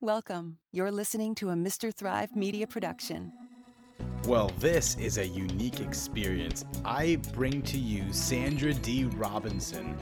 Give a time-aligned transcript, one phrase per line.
[0.00, 0.58] Welcome.
[0.70, 1.92] You're listening to a Mr.
[1.92, 3.32] Thrive media production.
[4.28, 6.64] Well, this is a unique experience.
[6.84, 9.06] I bring to you Sandra D.
[9.16, 9.98] Robinson.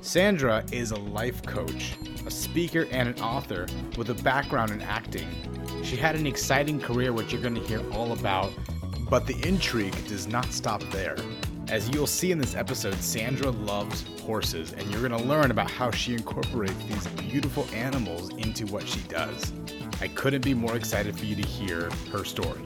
[0.00, 3.66] Sandra is a life coach, a speaker, and an author
[3.96, 5.26] with a background in acting.
[5.82, 8.52] She had an exciting career, which you're going to hear all about,
[9.10, 11.16] but the intrigue does not stop there.
[11.72, 15.70] As you'll see in this episode, Sandra loves horses, and you're going to learn about
[15.70, 19.54] how she incorporates these beautiful animals into what she does.
[19.98, 22.60] I couldn't be more excited for you to hear her story.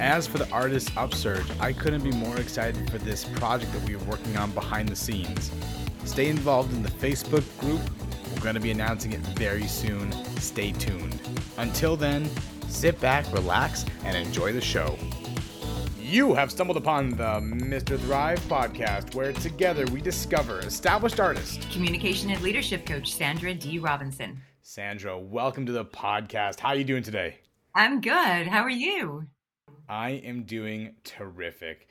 [0.00, 3.96] As for the artist Upsurge, I couldn't be more excited for this project that we
[3.96, 5.50] are working on behind the scenes.
[6.06, 7.82] Stay involved in the Facebook group.
[8.32, 10.10] We're going to be announcing it very soon.
[10.38, 11.20] Stay tuned.
[11.58, 12.30] Until then,
[12.66, 14.96] sit back, relax, and enjoy the show.
[16.06, 17.98] You have stumbled upon the Mr.
[17.98, 23.80] Thrive podcast, where together we discover established artist, communication and leadership coach Sandra D.
[23.80, 24.40] Robinson.
[24.62, 26.60] Sandra, welcome to the podcast.
[26.60, 27.40] How are you doing today?
[27.74, 28.46] I'm good.
[28.46, 29.26] How are you?
[29.88, 31.88] I am doing terrific.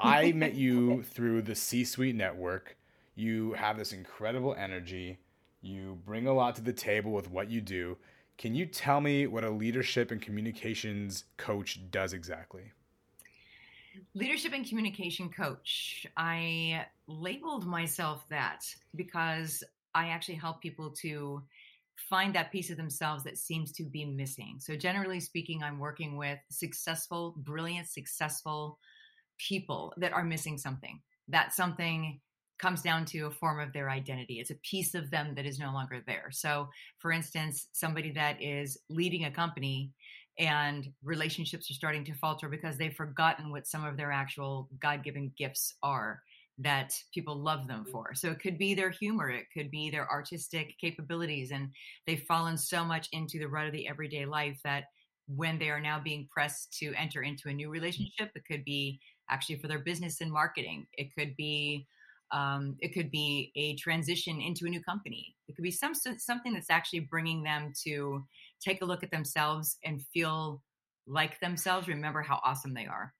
[0.00, 2.76] I met you through the C Suite Network.
[3.14, 5.20] You have this incredible energy.
[5.60, 7.96] You bring a lot to the table with what you do.
[8.38, 12.72] Can you tell me what a leadership and communications coach does exactly?
[14.14, 16.06] Leadership and communication coach.
[16.16, 19.62] I labeled myself that because
[19.94, 21.42] I actually help people to
[21.96, 24.56] find that piece of themselves that seems to be missing.
[24.58, 28.78] So, generally speaking, I'm working with successful, brilliant, successful
[29.38, 31.00] people that are missing something.
[31.28, 32.20] That something
[32.58, 34.38] comes down to a form of their identity.
[34.38, 36.28] It's a piece of them that is no longer there.
[36.30, 36.68] So,
[36.98, 39.90] for instance, somebody that is leading a company
[40.38, 45.04] and relationships are starting to falter because they've forgotten what some of their actual God
[45.04, 46.22] given gifts are
[46.58, 48.14] that people love them for.
[48.14, 51.70] So it could be their humor, it could be their artistic capabilities, and
[52.06, 54.84] they've fallen so much into the rut of the everyday life that
[55.28, 59.00] when they are now being pressed to enter into a new relationship, it could be
[59.30, 60.86] actually for their business and marketing.
[60.94, 61.86] It could be
[62.32, 65.34] um, it could be a transition into a new company.
[65.48, 68.24] It could be some something that's actually bringing them to
[68.62, 70.62] take a look at themselves and feel
[71.06, 71.88] like themselves.
[71.88, 73.12] Remember how awesome they are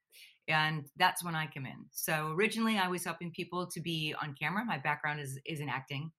[0.48, 1.84] and that's when I come in.
[1.92, 4.64] So originally, I was helping people to be on camera.
[4.64, 6.10] My background is is in acting,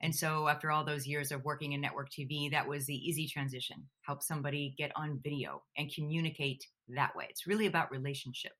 [0.00, 3.26] and so after all those years of working in network TV, that was the easy
[3.26, 3.88] transition.
[4.02, 7.26] Help somebody get on video and communicate that way.
[7.30, 8.52] It's really about relationship,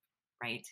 [0.42, 0.66] right?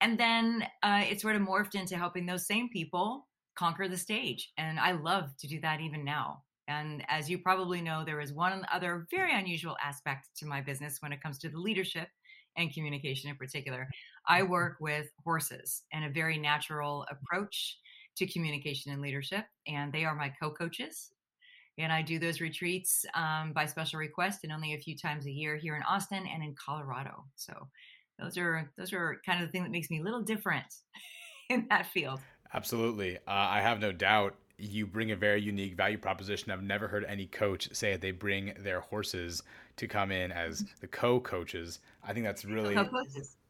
[0.00, 4.52] And then uh, it sort of morphed into helping those same people conquer the stage,
[4.58, 6.42] and I love to do that even now.
[6.70, 10.98] And as you probably know, there is one other very unusual aspect to my business
[11.00, 12.08] when it comes to the leadership
[12.56, 13.88] and communication in particular.
[14.28, 14.52] I mm-hmm.
[14.52, 17.76] work with horses and a very natural approach
[18.18, 21.10] to communication and leadership, and they are my co coaches.
[21.78, 25.30] And I do those retreats um, by special request and only a few times a
[25.30, 27.24] year here in Austin and in Colorado.
[27.36, 27.54] So
[28.18, 30.66] those are those are kind of the thing that makes me a little different
[31.50, 32.20] in that field.
[32.52, 36.50] Absolutely, uh, I have no doubt you bring a very unique value proposition.
[36.52, 39.42] I've never heard any coach say they bring their horses
[39.76, 41.80] to come in as the co-coaches.
[42.04, 42.76] I think that's really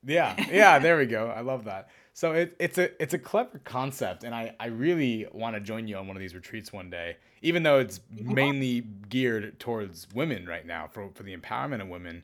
[0.05, 0.79] yeah, yeah.
[0.79, 1.29] There we go.
[1.29, 1.89] I love that.
[2.13, 5.87] So it, it's a it's a clever concept, and I I really want to join
[5.87, 7.17] you on one of these retreats one day.
[7.43, 12.23] Even though it's mainly geared towards women right now for for the empowerment of women.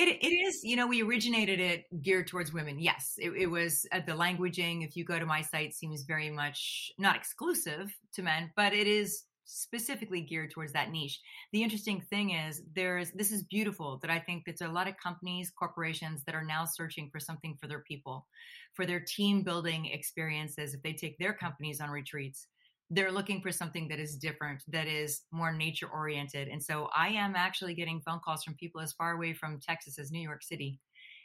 [0.00, 2.78] It, it is, you know, we originated it geared towards women.
[2.78, 4.82] Yes, it, it was at the languaging.
[4.82, 8.86] If you go to my site, seems very much not exclusive to men, but it
[8.86, 11.20] is specifically geared towards that niche.
[11.52, 14.96] The interesting thing is there's this is beautiful that I think that a lot of
[14.96, 18.26] companies, corporations that are now searching for something for their people,
[18.72, 20.72] for their team building experiences.
[20.72, 22.46] If they take their companies on retreats,
[22.90, 26.48] they're looking for something that is different, that is more nature oriented.
[26.48, 29.98] And so I am actually getting phone calls from people as far away from Texas
[29.98, 30.80] as New York City.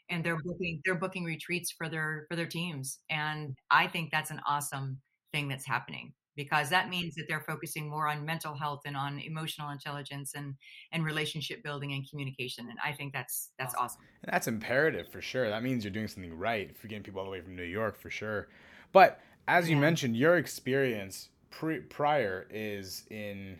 [0.09, 2.99] And they're booking they're booking retreats for their for their teams.
[3.09, 4.99] And I think that's an awesome
[5.33, 9.19] thing that's happening because that means that they're focusing more on mental health and on
[9.19, 10.55] emotional intelligence and
[10.91, 15.21] and relationship building and communication and i think that's that's awesome and that's imperative for
[15.21, 17.55] sure that means you're doing something right if you're getting people all the way from
[17.55, 18.47] new york for sure
[18.91, 19.81] but as you yeah.
[19.81, 21.29] mentioned your experience
[21.59, 23.57] pre- prior is in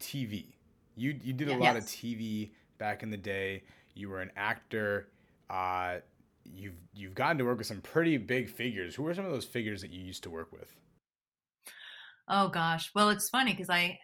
[0.00, 0.46] tv
[0.96, 1.84] you you did a yeah, lot yes.
[1.84, 3.62] of tv back in the day
[3.94, 5.08] you were an actor
[5.50, 5.96] uh,
[6.44, 9.44] you've you've gotten to work with some pretty big figures who are some of those
[9.44, 10.76] figures that you used to work with
[12.32, 12.92] Oh gosh.
[12.94, 13.98] Well, it's funny because I,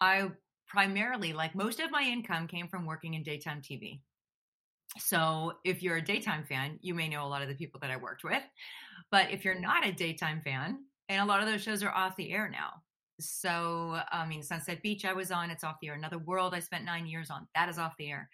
[0.00, 0.30] I
[0.66, 4.00] primarily like most of my income came from working in daytime TV.
[4.98, 7.90] So if you're a daytime fan, you may know a lot of the people that
[7.92, 8.42] I worked with.
[9.12, 12.16] But if you're not a daytime fan, and a lot of those shows are off
[12.16, 12.82] the air now.
[13.18, 15.50] So, I mean, Sunset Beach, I was on.
[15.50, 15.94] It's off the air.
[15.94, 17.48] Another World, I spent nine years on.
[17.54, 18.30] That is off the air.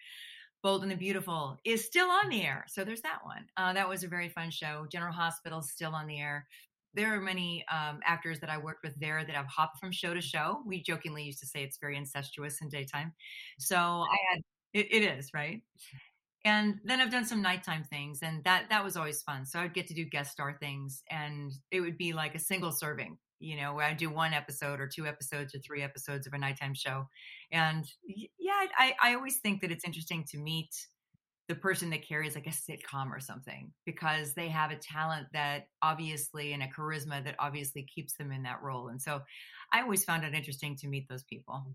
[0.61, 2.65] Bold and the Beautiful is still on the air.
[2.67, 3.47] So there's that one.
[3.57, 4.85] Uh, that was a very fun show.
[4.91, 6.47] General Hospital still on the air.
[6.93, 10.13] There are many um, actors that I worked with there that have hopped from show
[10.13, 10.61] to show.
[10.65, 13.13] We jokingly used to say it's very incestuous in daytime.
[13.59, 14.41] So I had,
[14.73, 15.61] it, it is, right?
[16.47, 19.45] And then I've done some nighttime things, and that that was always fun.
[19.45, 22.71] So I'd get to do guest star things, and it would be like a single
[22.71, 26.33] serving you know, where I do one episode or two episodes or three episodes of
[26.33, 27.07] a nighttime show.
[27.51, 30.71] And yeah, I, I always think that it's interesting to meet
[31.47, 35.67] the person that carries like a sitcom or something because they have a talent that
[35.81, 38.89] obviously and a charisma that obviously keeps them in that role.
[38.89, 39.21] And so
[39.71, 41.73] I always found it interesting to meet those people.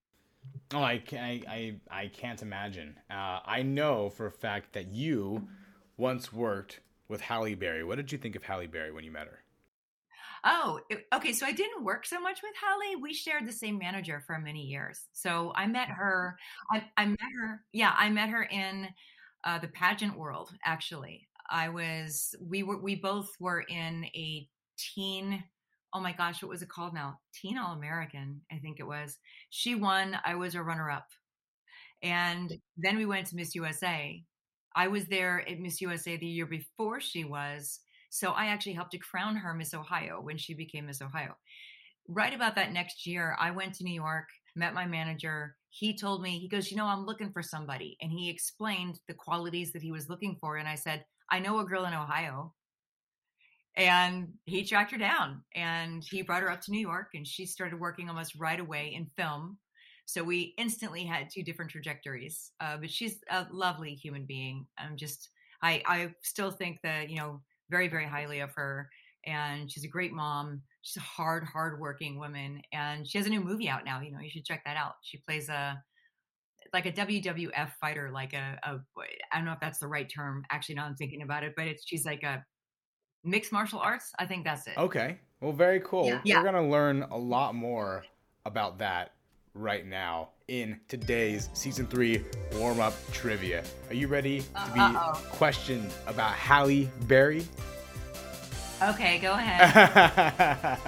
[0.75, 2.97] Oh, I, I, I, I can't imagine.
[3.11, 5.49] Uh, I know for a fact that you
[5.97, 7.85] once worked with Halle Berry.
[7.85, 9.41] What did you think of Halle Berry when you met her?
[10.45, 10.81] Oh,
[11.15, 11.33] okay.
[11.33, 13.01] So I didn't work so much with Halle.
[13.01, 15.07] We shared the same manager for many years.
[15.13, 16.37] So I met her.
[16.73, 17.61] I, I met her.
[17.73, 18.89] Yeah, I met her in
[19.45, 20.51] uh, the pageant world.
[20.65, 22.35] Actually, I was.
[22.41, 22.79] We were.
[22.79, 25.45] We both were in a teen.
[25.95, 27.21] Oh my gosh, what was it called now?
[27.35, 29.19] Teen All American, I think it was.
[29.51, 30.17] She won.
[30.25, 31.07] I was a runner up.
[32.03, 34.23] And then we went to Miss USA.
[34.75, 37.81] I was there at Miss USA the year before she was
[38.13, 41.35] so I actually helped to crown her Miss Ohio when she became Miss Ohio.
[42.09, 45.57] Right about that next year, I went to New York, met my manager.
[45.71, 47.97] He told me, he goes, You know, I'm looking for somebody.
[48.03, 50.59] And he explained the qualities that he was looking for.
[50.59, 52.53] And I said, I know a girl in Ohio.
[53.77, 57.47] And he tracked her down and he brought her up to New York and she
[57.47, 59.59] started working almost right away in film.
[60.05, 62.53] So we instantly had two different trajectories.
[62.61, 64.67] Uh, but she's a lovely human being.
[64.79, 65.31] I'm just,
[65.63, 67.41] I, I still think that, you know,
[67.71, 68.91] very, very highly of her.
[69.25, 70.63] And she's a great mom.
[70.83, 74.01] She's a hard, hard-working woman, and she has a new movie out now.
[74.01, 74.95] You know, you should check that out.
[75.03, 75.81] She plays a
[76.73, 78.79] like a WWF fighter, like a, a
[79.31, 80.45] I don't know if that's the right term.
[80.51, 82.45] Actually, now I'm thinking about it, but it's she's like a
[83.25, 84.13] mixed martial arts.
[84.19, 84.77] I think that's it.
[84.77, 85.19] Okay.
[85.41, 86.21] Well, very cool.
[86.25, 86.39] Yeah.
[86.39, 88.05] We're gonna learn a lot more
[88.45, 89.13] about that
[89.55, 92.25] right now in today's season three
[92.55, 93.63] warm up trivia.
[93.89, 95.21] Are you ready to be Uh-oh.
[95.31, 97.47] questioned about Halle Berry?
[98.83, 100.79] Okay, go ahead.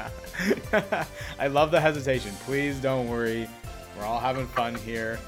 [1.39, 2.33] I love the hesitation.
[2.45, 3.49] Please don't worry.
[3.97, 5.19] We're all having fun here.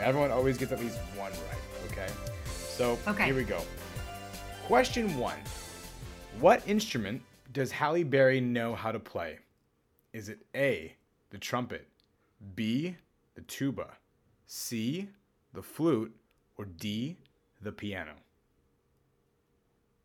[0.00, 2.08] Everyone always gets at least one right, okay?
[2.48, 3.26] So Okay.
[3.26, 3.60] here we go.
[4.66, 5.36] Question one
[6.40, 7.22] What instrument
[7.52, 9.38] does Halle Berry know how to play?
[10.12, 10.94] Is it A,
[11.30, 11.88] the trumpet,
[12.54, 12.96] B,
[13.34, 13.88] the tuba,
[14.46, 15.08] C,
[15.54, 16.14] the flute,
[16.58, 17.16] or D,
[17.62, 18.12] the piano?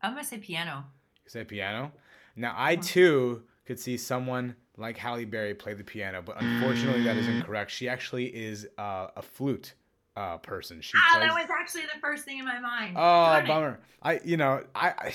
[0.01, 0.85] I'm gonna say piano.
[1.25, 1.91] You say piano?
[2.35, 7.17] Now, I too could see someone like Halle Berry play the piano, but unfortunately, that
[7.17, 7.71] is incorrect.
[7.71, 9.73] She actually is uh, a flute
[10.15, 10.81] uh, person.
[10.81, 11.29] She Ah, plays.
[11.29, 12.95] that was actually the first thing in my mind.
[12.97, 13.47] oh, Darn it.
[13.47, 13.79] bummer.
[14.01, 15.13] I, you know, I, I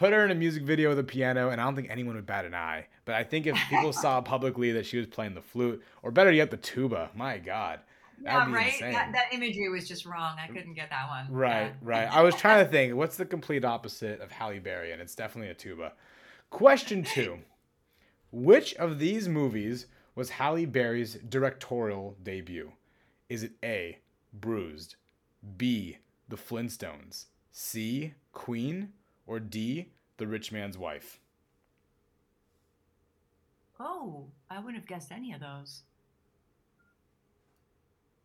[0.00, 2.24] put her in a music video with a piano, and I don't think anyone would
[2.24, 2.86] bat an eye.
[3.04, 6.32] But I think if people saw publicly that she was playing the flute, or better
[6.32, 7.80] yet, the tuba, my God,
[8.22, 8.72] Yeah, right.
[8.80, 10.36] That, that imagery was just wrong.
[10.42, 11.26] I couldn't get that one.
[11.30, 11.72] Right, Yeah.
[11.82, 12.08] right.
[12.10, 14.92] I was trying to think, what's the complete opposite of Halle Berry?
[14.92, 15.92] And it's definitely a tuba.
[16.48, 17.40] Question two
[18.32, 22.72] Which of these movies was Halle Berry's directorial debut?
[23.28, 23.98] Is it A,
[24.32, 24.96] Bruised,
[25.58, 28.92] B, The Flintstones, C, Queen,
[29.30, 31.20] or D, The Rich Man's Wife?
[33.78, 35.82] Oh, I wouldn't have guessed any of those.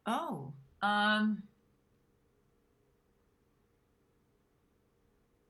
[0.07, 1.43] Oh, um,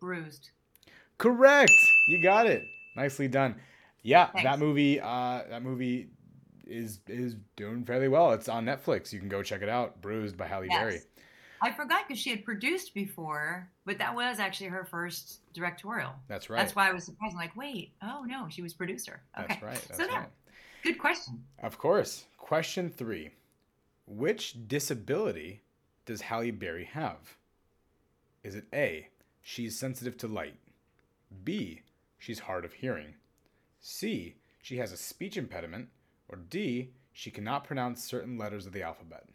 [0.02, 0.50] bruised.
[1.18, 1.72] Correct.
[2.10, 2.62] You got it.
[2.98, 3.56] Nicely done.
[4.04, 5.00] Yeah, that movie.
[5.00, 6.10] Uh, that movie
[6.68, 8.34] is is doing fairly well.
[8.34, 9.14] It's on Netflix.
[9.14, 10.02] You can go check it out.
[10.02, 11.00] Bruised by Halle Berry.
[11.66, 16.12] I forgot because she had produced before, but that was actually her first directorial.
[16.28, 16.60] That's right.
[16.60, 17.34] That's why I was surprised.
[17.34, 19.22] I'm like, wait, oh no, she was producer.
[19.38, 19.48] Okay.
[19.50, 19.74] That's right.
[19.88, 20.20] That's so there.
[20.20, 20.30] right.
[20.84, 21.44] Good question.
[21.64, 22.26] Of course.
[22.38, 23.32] Question three:
[24.06, 25.64] Which disability
[26.06, 27.36] does Halle Berry have?
[28.44, 29.08] Is it A?
[29.42, 30.60] She's sensitive to light.
[31.44, 31.82] B.
[32.20, 33.16] She's hard of hearing.
[33.80, 34.36] C.
[34.62, 35.90] She has a speech impediment.
[36.30, 36.92] Or D.
[37.12, 39.26] She cannot pronounce certain letters of the alphabet.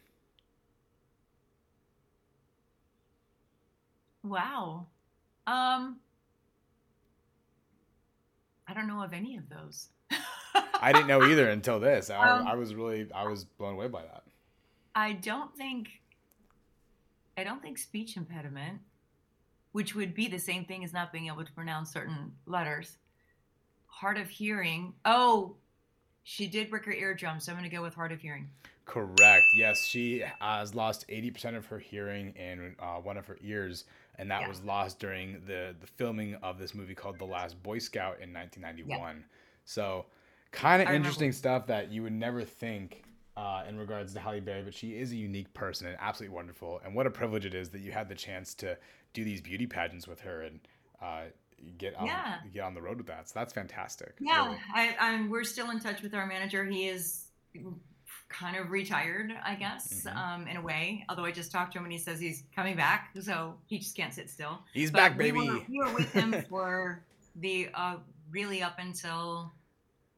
[4.23, 4.87] Wow.
[5.47, 5.99] Um,
[8.69, 9.89] I don't know of any of those.
[10.83, 12.11] I didn't know either until this.
[12.11, 14.23] I, Um, I was really I was blown away by that.
[14.95, 15.89] I don't think
[17.37, 18.81] I don't think speech impediment,
[19.73, 22.97] which would be the same thing as not being able to pronounce certain letters.
[23.87, 24.95] Hard of hearing.
[25.05, 25.57] Oh,
[26.23, 28.51] She did break her eardrum, so I'm going to go with hard of hearing.
[28.85, 29.45] Correct.
[29.57, 33.85] Yes, she has lost 80% of her hearing in uh, one of her ears,
[34.21, 34.49] and that Yeah.
[34.49, 38.33] was lost during the, the filming of this movie called The Last Boy Scout in
[38.33, 39.25] 1991.
[39.65, 40.07] So,
[40.53, 41.07] kind of I remember.
[41.07, 43.03] interesting stuff that you would never think
[43.37, 46.81] uh, in regards to Halle Berry, but she is a unique person and absolutely wonderful.
[46.85, 48.77] And what a privilege it is that you had the chance to
[49.15, 50.61] do these beauty pageants with her and
[51.01, 51.23] uh,
[51.79, 52.39] get on Yeah.
[52.53, 53.29] get on the road with that.
[53.29, 54.15] So that's fantastic.
[54.21, 54.59] Yeah, really.
[54.75, 55.31] I, I'm.
[55.31, 56.65] We're still in touch with our manager.
[56.65, 57.27] He is
[58.31, 60.17] kind of retired, I guess, Mhm.
[60.17, 61.05] um, in a way.
[61.09, 63.95] Although I just talked to him and he says he's coming back, so he just
[63.97, 64.63] can't sit still.
[64.73, 65.49] He's But back, we baby.
[65.49, 67.97] were, we were with him for the uh,
[68.31, 69.53] really up until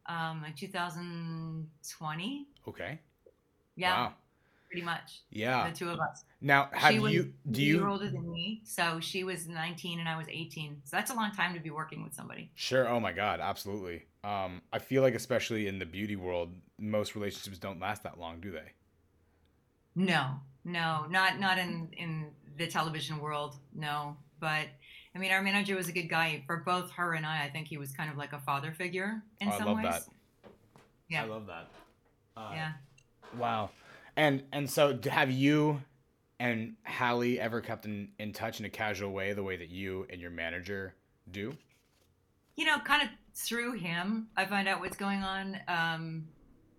[0.07, 2.47] um, like 2020.
[2.69, 3.01] okay.
[3.77, 4.15] Yeah, Wow.
[4.73, 5.21] Pretty much.
[5.31, 5.69] Yeah.
[5.71, 6.25] The two of us.
[6.41, 9.47] Now, have she was you do a year you older than me, so she was
[9.47, 10.81] 19 and I was 18.
[10.85, 12.51] So that's a long time to be working with somebody.
[12.55, 12.89] Sure.
[12.89, 13.39] Oh my God.
[13.41, 14.05] Absolutely.
[14.25, 18.41] Um, I feel like, especially in the beauty world, most relationships don't last that long,
[18.41, 18.73] do they?
[19.95, 23.57] No, no, not not in in the television world.
[23.75, 24.67] No, but
[25.15, 27.45] I mean, our manager was a good guy for both her and I.
[27.45, 29.77] I think he was kind of like a father figure in Oh, I some love
[29.77, 29.85] ways.
[29.85, 30.03] that.
[31.11, 31.69] Yeah, I love that.
[32.37, 32.73] Uh, yeah.
[33.37, 33.71] Wow.
[34.17, 35.83] And and so, have you
[36.39, 40.07] and Halle ever kept in, in touch in a casual way, the way that you
[40.11, 40.95] and your manager
[41.31, 41.57] do?
[42.57, 45.59] You know, kind of through him, I find out what's going on.
[45.69, 46.25] Um,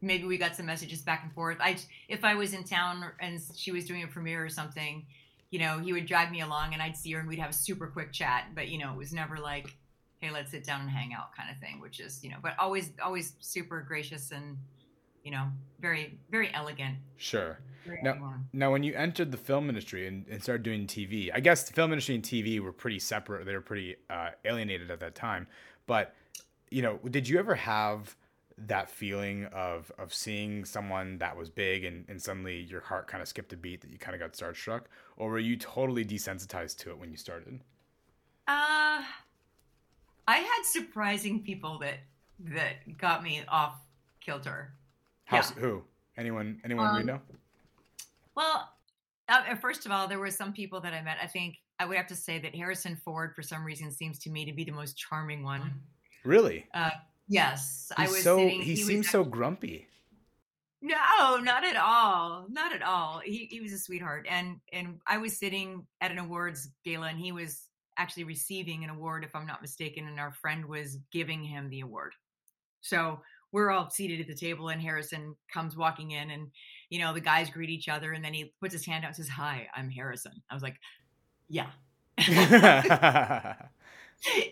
[0.01, 1.57] maybe we got some messages back and forth.
[1.59, 5.05] I if I was in town and she was doing a premiere or something,
[5.49, 7.53] you know, he would drag me along and I'd see her and we'd have a
[7.53, 8.47] super quick chat.
[8.53, 9.75] But you know, it was never like,
[10.19, 11.79] hey, let's sit down and hang out kind of thing.
[11.79, 14.57] Which is you know, but always always super gracious and
[15.24, 15.48] you know,
[15.80, 16.98] very very elegant.
[17.18, 17.60] Sure.
[17.86, 18.12] Very No.
[18.12, 18.48] everyone.
[18.53, 21.74] Now, when you entered the film industry and, and started doing TV, I guess the
[21.74, 23.46] film industry and TV were pretty separate.
[23.46, 25.48] They were pretty uh, alienated at that time.
[25.86, 26.15] But
[26.72, 28.15] you know, did you ever have
[28.58, 33.22] that feeling of of seeing someone that was big and, and suddenly your heart kind
[33.22, 34.84] of skipped a beat that you kind of got starstruck,
[35.18, 37.60] or were you totally desensitized to it when you started?
[38.48, 39.01] Uh,
[40.27, 42.00] I had surprising people that
[42.39, 43.75] that got me off
[44.20, 44.74] kilter.
[45.25, 45.44] How, Yeah.
[45.60, 45.84] Who?
[46.18, 46.62] Anyone?
[46.63, 47.22] Anyone we Um, know?
[48.36, 48.70] Well,
[49.30, 51.18] uh, first of all, there were some people that I met.
[51.22, 54.30] I think I would have to say that Harrison Ford, for some reason, seems to
[54.30, 55.82] me to be the most charming one.
[56.24, 56.68] Really?
[57.27, 58.62] Yes, I was so sitting.
[58.62, 59.88] he, was seems so grumpy.
[60.82, 62.46] No, not at all.
[62.50, 63.20] Not at all.
[63.24, 67.18] He he was a sweetheart, and and I was sitting at an awards gala, and
[67.20, 71.44] he was actually receiving an award, if I'm not mistaken, and our friend was giving
[71.44, 72.13] him the award.
[72.82, 73.22] So
[73.53, 76.51] we're all seated at the table, and Harrison comes walking in, and
[76.89, 79.15] you know the guys greet each other, and then he puts his hand out and
[79.15, 80.77] says, "Hi, I'm Harrison." I was like,
[81.48, 81.69] "Yeah."
[82.27, 82.33] you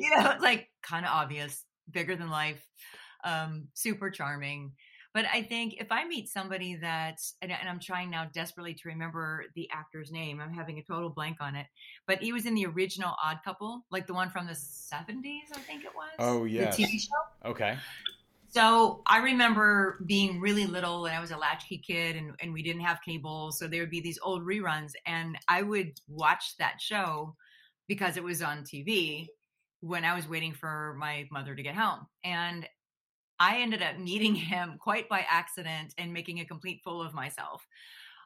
[0.10, 2.66] know, it's like kind of obvious, bigger than life,
[3.24, 4.72] um, super charming.
[5.14, 8.82] But I think if I meet somebody that, and, and I'm trying now desperately to
[8.86, 11.68] remember the actor's name, I'm having a total blank on it.
[12.08, 15.60] But he was in the original Odd Couple, like the one from the 70s, I
[15.60, 16.12] think it was.
[16.18, 17.50] Oh, yeah, The TV show.
[17.50, 17.78] okay.
[18.54, 22.62] So I remember being really little and I was a latchkey kid and, and we
[22.62, 23.54] didn't have cable.
[23.54, 27.34] So there would be these old reruns and I would watch that show
[27.88, 29.28] because it was on TV
[29.80, 32.06] when I was waiting for my mother to get home.
[32.26, 32.68] And
[33.40, 37.66] I ended up meeting him quite by accident and making a complete fool of myself.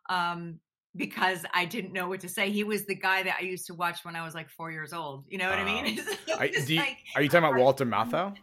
[0.09, 0.59] Um,
[0.95, 2.49] because I didn't know what to say.
[2.49, 4.91] He was the guy that I used to watch when I was like four years
[4.91, 5.25] old.
[5.27, 5.99] You know what I mean?
[6.27, 8.35] So I, you- like- are you talking about Walter Matthau?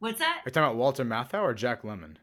[0.00, 0.38] What's that?
[0.38, 2.16] Are you talking about Walter Matthau or Jack Lemmon?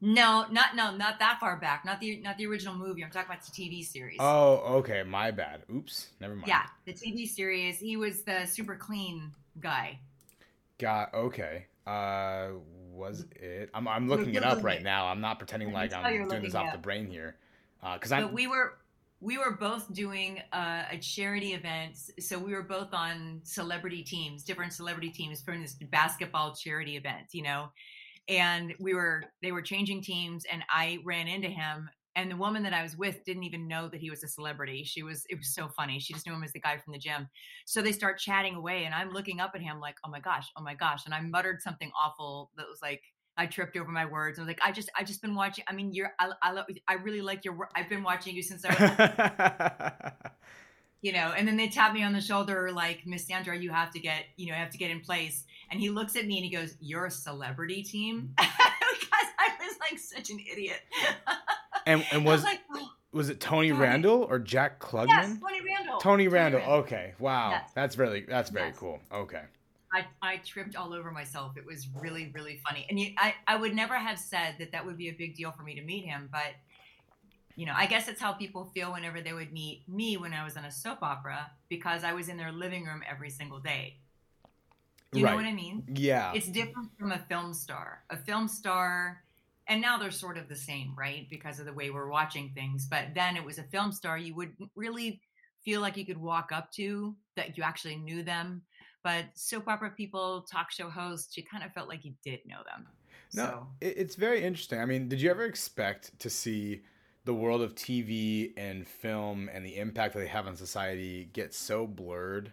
[0.00, 1.84] No, not no, not that far back.
[1.84, 3.02] Not the not the original movie.
[3.02, 4.18] I'm talking about the TV series.
[4.20, 5.02] Oh, okay.
[5.02, 5.62] My bad.
[5.74, 6.08] Oops.
[6.20, 6.46] Never mind.
[6.46, 7.78] yeah, the TV series.
[7.78, 9.98] He was the super clean guy.
[10.78, 11.66] Got okay.
[11.86, 12.48] Uh,
[12.92, 13.70] was it?
[13.72, 15.06] I'm I'm looking it up right now.
[15.06, 17.36] I'm not pretending like can tell you're I'm doing this off the brain here.
[17.82, 18.74] Uh, because I'm But we were
[19.26, 21.98] we were both doing uh, a charity event.
[22.20, 27.26] So we were both on celebrity teams, different celebrity teams for this basketball charity event.
[27.32, 27.72] You know,
[28.28, 31.90] and we were they were changing teams, and I ran into him.
[32.14, 34.84] And the woman that I was with didn't even know that he was a celebrity.
[34.84, 35.98] She was, it was so funny.
[35.98, 37.28] She just knew him as the guy from the gym.
[37.66, 40.46] So they start chatting away, and I'm looking up at him like, oh my gosh,
[40.56, 41.04] oh my gosh.
[41.04, 43.02] And I muttered something awful that was like,
[43.36, 44.38] I tripped over my words.
[44.38, 45.64] I was like, I just, I just been watching.
[45.68, 47.68] I mean, you're, I, I, lo- I really like your.
[47.74, 50.12] I've been watching you since I was,
[51.02, 51.32] you know.
[51.36, 54.24] And then they tap me on the shoulder, like, Miss Sandra, you have to get,
[54.36, 55.44] you know, you have to get in place.
[55.70, 58.36] And he looks at me and he goes, "You're a celebrity team," mm.
[58.36, 60.80] because I was like such an idiot.
[61.86, 65.08] and and I was like, oh, was it Tony Tony- Randall or Jack Klugman?
[65.08, 65.98] yes, Tony Randall.
[65.98, 66.60] Tony Randall.
[66.60, 67.14] Okay.
[67.18, 67.50] Wow.
[67.50, 67.70] Yes.
[67.74, 68.78] That's really that's very Yes.
[68.78, 69.00] cool.
[69.12, 69.42] Okay.
[69.92, 71.56] I, I tripped all over myself.
[71.56, 72.86] It was really, really funny.
[72.88, 75.52] And you, I, I would never have said that that would be a big deal
[75.52, 76.54] for me to meet him, but
[77.56, 80.44] you know, I guess it's how people feel whenever they would meet me when I
[80.44, 83.96] was on a soap opera because I was in their living room every single day.
[85.12, 85.30] You right.
[85.30, 85.82] know what I mean?
[85.94, 86.32] Yeah.
[86.34, 88.02] It's different from a film star.
[88.10, 89.22] A film star,
[89.68, 91.26] and now they're sort of the same, right?
[91.30, 92.86] Because of the way we're watching things.
[92.86, 95.22] But then it was a film star you would really
[95.64, 98.60] feel like you could walk up to, that you actually knew them.
[99.06, 102.56] But soap opera people, talk show hosts, you kind of felt like you did know
[102.64, 102.88] them.
[103.34, 103.66] No, so.
[103.80, 104.80] it's very interesting.
[104.80, 106.80] I mean, did you ever expect to see
[107.24, 111.54] the world of TV and film and the impact that they have on society get
[111.54, 112.50] so blurred?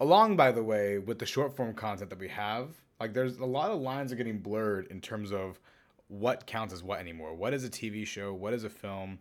[0.00, 3.46] Along, by the way, with the short form content that we have, like there's a
[3.46, 5.60] lot of lines are getting blurred in terms of
[6.08, 7.34] what counts as what anymore.
[7.34, 8.34] What is a TV show?
[8.34, 9.20] What is a film?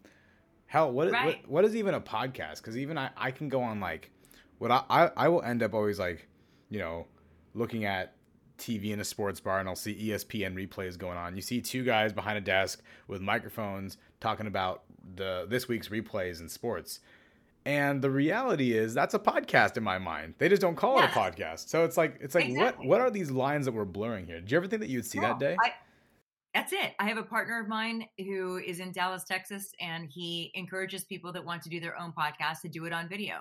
[0.66, 1.26] Hell, what, right.
[1.26, 2.58] what, what is even a podcast?
[2.58, 4.10] Because even I, I can go on like
[4.58, 6.28] what I, I, I will end up always like
[6.74, 7.06] you know,
[7.54, 8.16] looking at
[8.58, 11.36] TV in a sports bar and I'll see ESPN replays going on.
[11.36, 14.82] You see two guys behind a desk with microphones talking about
[15.16, 17.00] the this week's replays in sports.
[17.64, 20.34] And the reality is that's a podcast in my mind.
[20.40, 21.70] They just don't call it a podcast.
[21.70, 22.88] So it's like it's like exactly.
[22.88, 24.40] what what are these lines that we're blurring here?
[24.40, 25.56] Did you ever think that you would see no, that day?
[25.64, 25.74] I,
[26.54, 26.94] that's it.
[27.00, 31.32] I have a partner of mine who is in Dallas, Texas, and he encourages people
[31.34, 33.38] that want to do their own podcast to do it on video.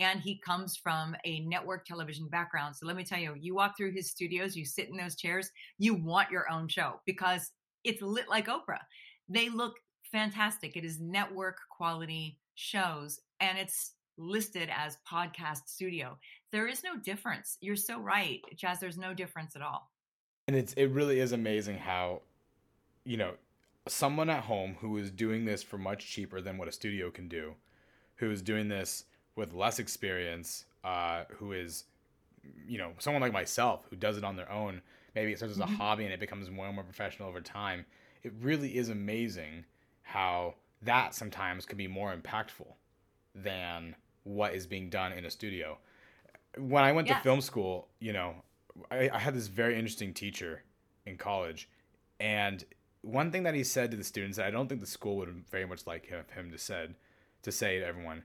[0.00, 2.74] And he comes from a network television background.
[2.74, 5.50] So let me tell you, you walk through his studios, you sit in those chairs,
[5.78, 7.52] you want your own show because
[7.84, 8.82] it's lit like Oprah.
[9.28, 9.74] They look
[10.10, 10.76] fantastic.
[10.76, 16.18] It is network quality shows and it's listed as podcast studio.
[16.50, 17.58] There is no difference.
[17.60, 18.80] You're so right, Chaz.
[18.80, 19.90] There's no difference at all.
[20.48, 22.22] And it's it really is amazing how
[23.06, 23.34] you know,
[23.88, 27.28] someone at home who is doing this for much cheaper than what a studio can
[27.28, 27.54] do,
[28.16, 29.04] who is doing this
[29.36, 31.84] with less experience, uh, who is,
[32.66, 34.82] you know, someone like myself who does it on their own.
[35.14, 35.74] Maybe it starts as a mm-hmm.
[35.74, 37.86] hobby and it becomes more and more professional over time.
[38.22, 39.64] It really is amazing
[40.02, 42.72] how that sometimes can be more impactful
[43.34, 43.94] than
[44.24, 45.78] what is being done in a studio.
[46.58, 47.18] When I went yeah.
[47.18, 48.34] to film school, you know,
[48.90, 50.62] I, I had this very interesting teacher
[51.06, 51.68] in college,
[52.18, 52.64] and
[53.06, 55.44] one thing that he said to the students that I don't think the school would
[55.50, 56.94] very much like him, to said
[57.42, 58.24] to say to everyone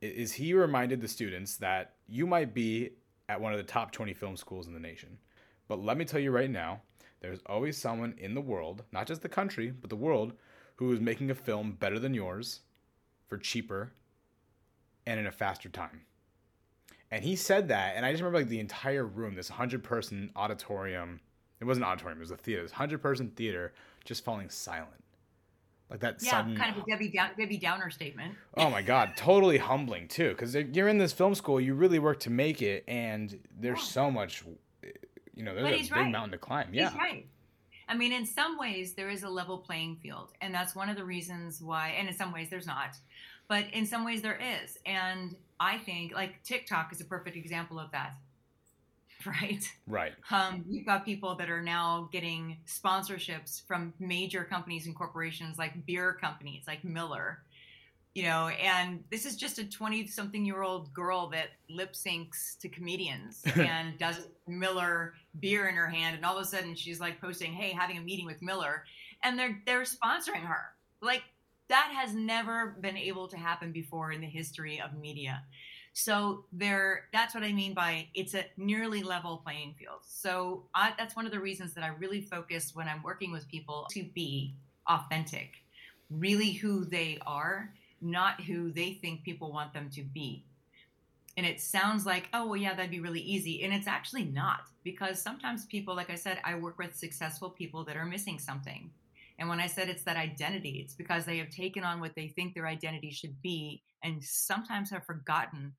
[0.00, 2.90] is he reminded the students that you might be
[3.28, 5.18] at one of the top 20 film schools in the nation.
[5.68, 6.82] But let me tell you right now,
[7.20, 10.34] there's always someone in the world, not just the country, but the world,
[10.76, 12.60] who is making a film better than yours
[13.26, 13.92] for cheaper
[15.06, 16.02] and in a faster time.
[17.10, 20.30] And he said that, and I just remember like the entire room, this 100 person
[20.36, 21.20] auditorium.
[21.58, 23.72] It wasn't an auditorium, it was a theater, this 100 person theater
[24.06, 25.02] just falling silent.
[25.90, 28.34] Like that yeah, sudden, kind of a Debbie, Down, Debbie Downer statement.
[28.56, 30.30] Oh my God, totally humbling too.
[30.30, 33.84] Because you're in this film school, you really work to make it, and there's yeah.
[33.84, 34.42] so much,
[35.34, 36.10] you know, there's a big right.
[36.10, 36.70] mountain to climb.
[36.72, 37.26] Yeah, he's right.
[37.88, 40.96] I mean, in some ways, there is a level playing field, and that's one of
[40.96, 41.94] the reasons why.
[41.96, 42.96] And in some ways, there's not,
[43.46, 44.76] but in some ways, there is.
[44.86, 48.14] And I think, like TikTok is a perfect example of that.
[49.42, 49.70] right?
[49.86, 50.12] Right.
[50.30, 55.86] Um, you've got people that are now getting sponsorships from major companies and corporations like
[55.86, 57.42] beer companies like Miller,
[58.14, 62.58] you know, and this is just a 20 something year old girl that lip syncs
[62.60, 66.16] to comedians and does Miller beer in her hand.
[66.16, 68.84] And all of a sudden she's like posting, Hey, having a meeting with Miller.
[69.22, 70.72] And they're, they're sponsoring her.
[71.02, 71.22] Like
[71.68, 75.42] that has never been able to happen before in the history of media.
[75.98, 80.00] So there, that's what I mean by it's a nearly level playing field.
[80.06, 83.48] So I, that's one of the reasons that I really focus when I'm working with
[83.48, 84.54] people to be
[84.86, 85.54] authentic,
[86.10, 90.44] really who they are, not who they think people want them to be.
[91.38, 93.64] And it sounds like, oh, well, yeah, that'd be really easy.
[93.64, 97.84] And it's actually not because sometimes people, like I said, I work with successful people
[97.84, 98.90] that are missing something.
[99.38, 102.28] And when I said it's that identity, it's because they have taken on what they
[102.28, 105.72] think their identity should be and sometimes have forgotten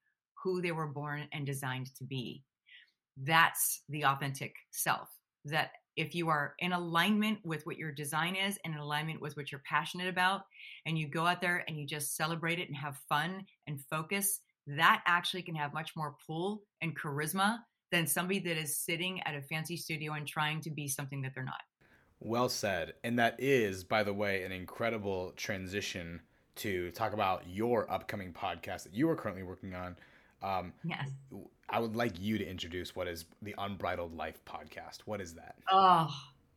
[0.44, 2.44] who they were born and designed to be.
[3.24, 5.10] That's the authentic self.
[5.46, 9.36] That if you are in alignment with what your design is and in alignment with
[9.36, 10.42] what you're passionate about,
[10.86, 14.42] and you go out there and you just celebrate it and have fun and focus,
[14.68, 17.58] that actually can have much more pull and charisma
[17.92, 21.32] than somebody that is sitting at a fancy studio and trying to be something that
[21.34, 21.62] they're not.
[22.20, 22.94] Well said.
[23.04, 26.22] And that is, by the way, an incredible transition
[26.58, 29.96] to talk about your upcoming podcast that you are currently working on.
[30.42, 31.10] Um, yes.
[31.70, 35.00] I would like you to introduce what is the Unbridled Life podcast.
[35.06, 35.56] What is that?
[35.72, 36.10] Oh,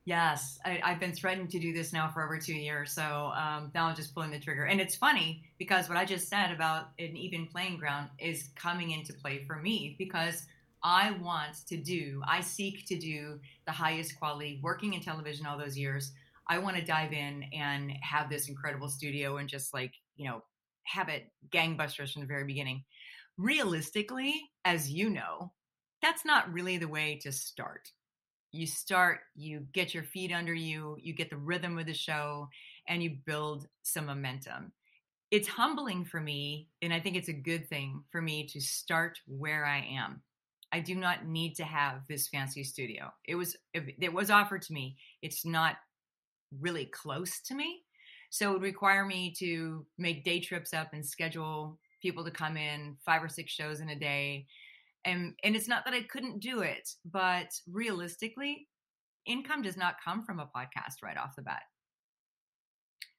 [0.04, 0.58] yes.
[0.64, 2.92] I, have been threatening to do this now for over two years.
[2.92, 4.64] So um, now I'm just pulling the trigger.
[4.64, 8.92] And it's funny because what I just said about an even playing ground is coming
[8.92, 10.46] into play for me because
[10.82, 15.58] I want to do, I seek to do the highest quality, working in television all
[15.58, 16.12] those years.
[16.48, 20.42] I want to dive in and have this incredible studio and just like, you know,
[20.84, 22.84] have it gangbusters from the very beginning.
[23.40, 25.52] Realistically, as you know,
[26.02, 27.88] that's not really the way to start.
[28.52, 32.50] You start, you get your feet under you, you get the rhythm of the show,
[32.86, 34.72] and you build some momentum.
[35.30, 39.18] It's humbling for me, and I think it's a good thing for me to start
[39.26, 40.20] where I am.
[40.70, 43.10] I do not need to have this fancy studio.
[43.26, 44.98] It was it was offered to me.
[45.22, 45.76] It's not
[46.60, 47.84] really close to me.
[48.28, 52.56] So it would require me to make day trips up and schedule people to come
[52.56, 54.46] in, five or six shows in a day.
[55.04, 58.68] And and it's not that I couldn't do it, but realistically,
[59.26, 61.62] income does not come from a podcast right off the bat.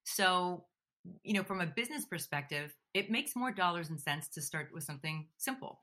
[0.04, 0.66] So,
[1.24, 4.84] you know, from a business perspective, it makes more dollars and cents to start with
[4.84, 5.82] something simple.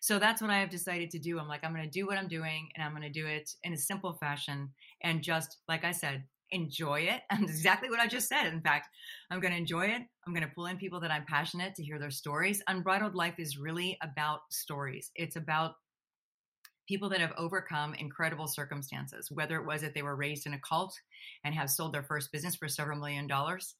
[0.00, 1.38] So that's what I have decided to do.
[1.38, 3.50] I'm like, I'm going to do what I'm doing and I'm going to do it
[3.64, 4.70] in a simple fashion
[5.02, 7.22] and just, like I said, enjoy it.
[7.30, 8.46] And exactly what I just said.
[8.46, 8.88] In fact,
[9.30, 10.02] I'm going to enjoy it.
[10.26, 12.62] I'm going to pull in people that I'm passionate to hear their stories.
[12.68, 15.10] Unbridled Life is really about stories.
[15.14, 15.74] It's about
[16.86, 20.60] people that have overcome incredible circumstances, whether it was that they were raised in a
[20.60, 20.94] cult
[21.44, 23.74] and have sold their first business for several million dollars,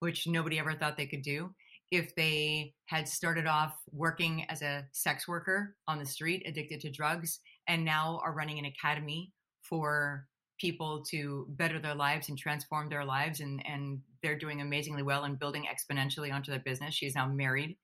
[0.00, 1.50] which nobody ever thought they could do
[1.90, 6.90] if they had started off working as a sex worker on the street, addicted to
[6.90, 10.26] drugs, and now are running an academy for
[10.58, 15.24] people to better their lives and transform their lives and and they're doing amazingly well
[15.24, 17.76] and building exponentially onto their business she's now married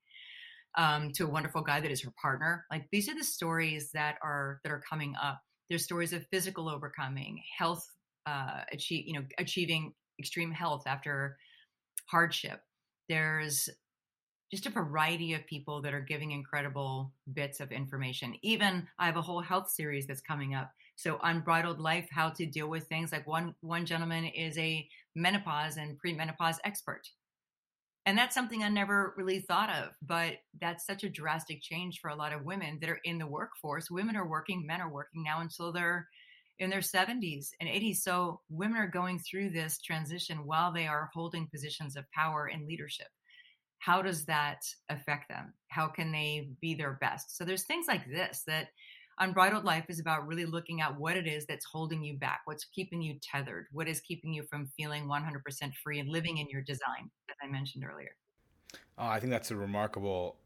[0.75, 4.15] um, to a wonderful guy that is her partner like these are the stories that
[4.23, 7.85] are that are coming up there's stories of physical overcoming health
[8.25, 11.37] uh, achieve you know achieving extreme health after
[12.09, 12.61] hardship
[13.09, 13.69] there's
[14.53, 18.35] just a variety of people that are giving incredible bits of information.
[18.43, 20.69] Even I have a whole health series that's coming up.
[20.95, 23.11] So unbridled life, how to deal with things.
[23.11, 27.01] Like one one gentleman is a menopause and premenopause expert.
[28.05, 32.09] And that's something I never really thought of, but that's such a drastic change for
[32.09, 33.89] a lot of women that are in the workforce.
[33.89, 36.07] Women are working, men are working now until they're
[36.59, 37.97] in their 70s and 80s.
[37.97, 42.67] So women are going through this transition while they are holding positions of power and
[42.67, 43.07] leadership
[43.83, 45.53] how does that affect them?
[45.67, 47.35] How can they be their best?
[47.35, 48.69] So there's things like this that
[49.19, 52.65] Unbridled Life is about really looking at what it is that's holding you back, what's
[52.65, 56.61] keeping you tethered, what is keeping you from feeling 100% free and living in your
[56.61, 58.15] design, as I mentioned earlier.
[58.97, 60.37] Oh, I think that's a remarkable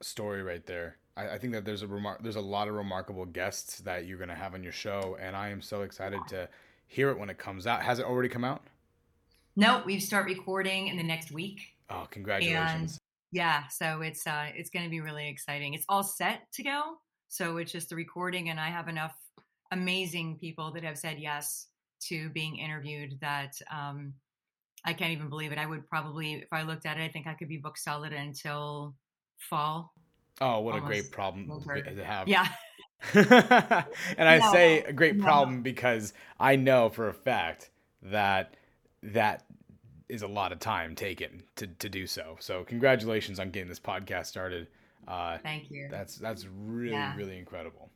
[0.00, 0.96] story right there.
[1.16, 4.18] I, I think that there's a remar- there's a lot of remarkable guests that you're
[4.18, 6.48] going to have on your show, and I am so excited to
[6.86, 7.82] hear it when it comes out.
[7.82, 8.62] Has it already come out?
[9.56, 11.60] No, we start recording in the next week.
[11.90, 12.92] Oh, congratulations.
[12.92, 12.98] And
[13.32, 15.74] yeah, so it's uh it's going to be really exciting.
[15.74, 16.98] It's all set to go.
[17.28, 19.14] So it's just the recording and I have enough
[19.70, 21.66] amazing people that have said yes
[22.00, 24.14] to being interviewed that um
[24.84, 25.58] I can't even believe it.
[25.58, 28.12] I would probably if I looked at it, I think I could be booked solid
[28.12, 28.94] until
[29.38, 29.92] fall.
[30.40, 30.84] Oh, what Almost.
[30.84, 32.28] a great problem to have.
[32.28, 32.48] Yeah.
[33.14, 35.24] and I no, say a great no.
[35.24, 37.70] problem because I know for a fact
[38.02, 38.54] that
[39.02, 39.44] that
[40.08, 42.36] is a lot of time taken to, to do so.
[42.40, 44.68] So congratulations on getting this podcast started.
[45.08, 45.88] Uh, Thank you.
[45.90, 47.16] That's that's really yeah.
[47.16, 47.90] really incredible.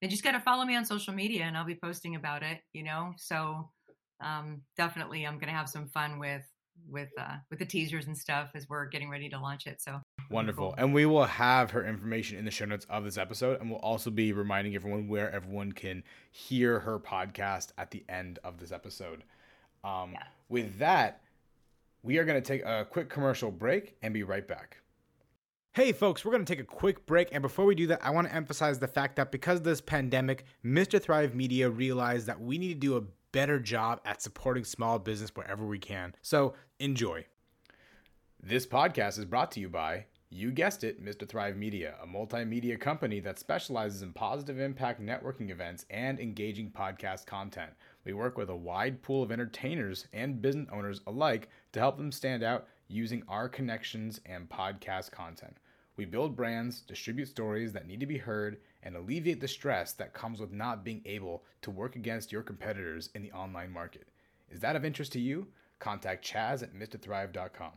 [0.00, 2.58] You just got to follow me on social media, and I'll be posting about it.
[2.72, 3.70] You know, so
[4.20, 6.42] um, definitely I'm going to have some fun with
[6.88, 9.82] with uh, with the teasers and stuff as we're getting ready to launch it.
[9.82, 10.74] So wonderful, cool.
[10.78, 13.80] and we will have her information in the show notes of this episode, and we'll
[13.80, 18.72] also be reminding everyone where everyone can hear her podcast at the end of this
[18.72, 19.22] episode.
[19.84, 20.22] Um, yeah.
[20.48, 21.20] With that,
[22.02, 24.78] we are going to take a quick commercial break and be right back.
[25.78, 27.28] Hey folks, we're going to take a quick break.
[27.30, 29.80] And before we do that, I want to emphasize the fact that because of this
[29.80, 31.00] pandemic, Mr.
[31.00, 35.30] Thrive Media realized that we need to do a better job at supporting small business
[35.36, 36.16] wherever we can.
[36.20, 37.26] So enjoy.
[38.42, 41.28] This podcast is brought to you by, you guessed it, Mr.
[41.28, 47.24] Thrive Media, a multimedia company that specializes in positive impact networking events and engaging podcast
[47.24, 47.70] content.
[48.04, 52.10] We work with a wide pool of entertainers and business owners alike to help them
[52.10, 55.56] stand out using our connections and podcast content.
[55.98, 60.14] We build brands, distribute stories that need to be heard, and alleviate the stress that
[60.14, 64.06] comes with not being able to work against your competitors in the online market.
[64.48, 65.48] Is that of interest to you?
[65.80, 67.72] Contact Chaz at MrThrive.com.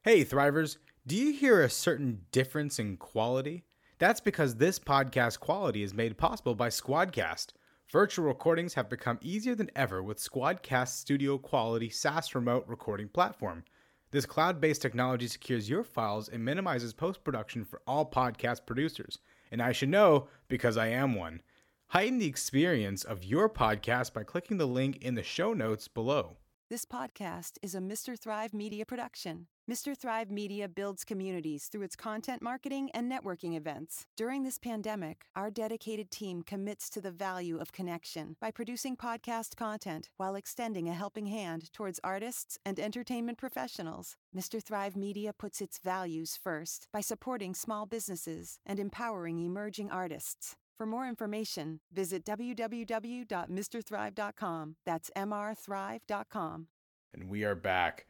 [0.00, 3.64] Hey, Thrivers, do you hear a certain difference in quality?
[3.98, 7.48] That's because this podcast quality is made possible by Squadcast.
[7.90, 13.64] Virtual recordings have become easier than ever with Squadcast studio quality SaaS remote recording platform.
[14.12, 19.18] This cloud based technology secures your files and minimizes post production for all podcast producers.
[19.50, 21.40] and I should know because I am one.
[21.88, 26.36] Heighten the experience of your podcast by clicking the link in the show notes below.
[26.72, 28.18] This podcast is a Mr.
[28.18, 29.46] Thrive Media production.
[29.70, 29.94] Mr.
[29.94, 34.06] Thrive Media builds communities through its content marketing and networking events.
[34.16, 39.54] During this pandemic, our dedicated team commits to the value of connection by producing podcast
[39.54, 44.16] content while extending a helping hand towards artists and entertainment professionals.
[44.34, 44.62] Mr.
[44.62, 50.56] Thrive Media puts its values first by supporting small businesses and empowering emerging artists.
[50.82, 54.76] For more information, visit www.mrthrive.com.
[54.84, 56.66] That's mrthrive.com.
[57.14, 58.06] And we are back.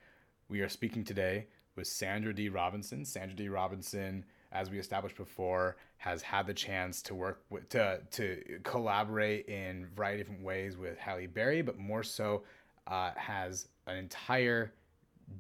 [0.49, 2.49] We are speaking today with Sandra D.
[2.49, 3.05] Robinson.
[3.05, 3.51] Sandra D.
[3.51, 9.49] Robinson, as we established before, has had the chance to work with to to collaborate
[9.49, 12.45] in a variety of different ways with Halle Berry, but more so
[12.87, 14.73] uh, has an entire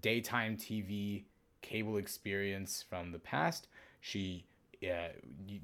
[0.03, 1.25] daytime TV
[1.63, 3.69] cable experience from the past.
[4.03, 4.45] She
[4.83, 5.09] uh,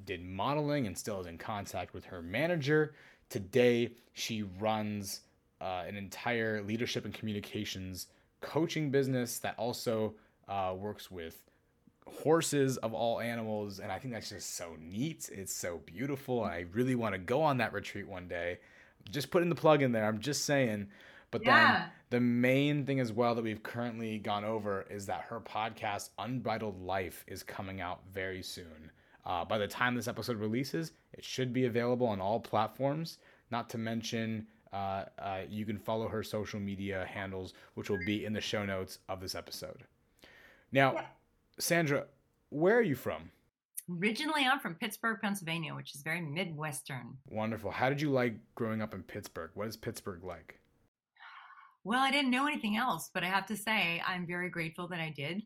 [0.05, 2.95] did modeling and still is in contact with her manager.
[3.29, 5.21] Today, she runs
[5.61, 8.07] uh, an entire leadership and communications
[8.41, 10.15] coaching business that also
[10.49, 11.43] uh, works with
[12.07, 13.81] horses of all animals.
[13.81, 15.29] And I think that's just so neat.
[15.33, 16.45] It's so beautiful.
[16.45, 18.59] I really want to go on that retreat one day.
[19.11, 20.07] Just putting the plug in there.
[20.07, 20.89] I'm just saying.
[21.31, 21.73] But yeah.
[21.77, 26.11] then the main thing as well that we've currently gone over is that her podcast,
[26.19, 28.91] Unbridled Life, is coming out very soon.
[29.29, 33.19] Uh, by the time this episode releases, it should be available on all platforms.
[33.53, 38.25] Not to mention, uh, uh, you can follow her social media handles, which will be
[38.25, 39.85] in the show notes of this episode.
[40.73, 41.05] Now.
[41.61, 42.07] Sandra,
[42.51, 43.31] where are you from?
[44.01, 47.17] Originally, I'm from Pittsburgh, Pennsylvania, which is very Midwestern.
[47.29, 47.71] Wonderful.
[47.71, 49.51] How did you like growing up in Pittsburgh?
[49.55, 50.61] What is Pittsburgh like?
[51.83, 55.01] Well, I didn't know anything else, but I have to say, I'm very grateful that
[55.01, 55.43] I did.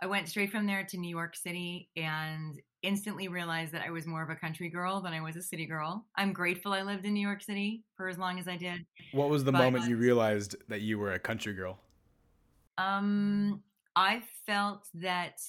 [0.00, 4.06] I went straight from there to New York City and instantly realized that I was
[4.06, 6.06] more of a country girl than I was a city girl.
[6.16, 8.84] I'm grateful I lived in New York City for as long as I did.
[9.12, 11.78] What was the but, moment you realized that you were a country girl?
[12.78, 13.62] Um,
[13.94, 15.40] I felt that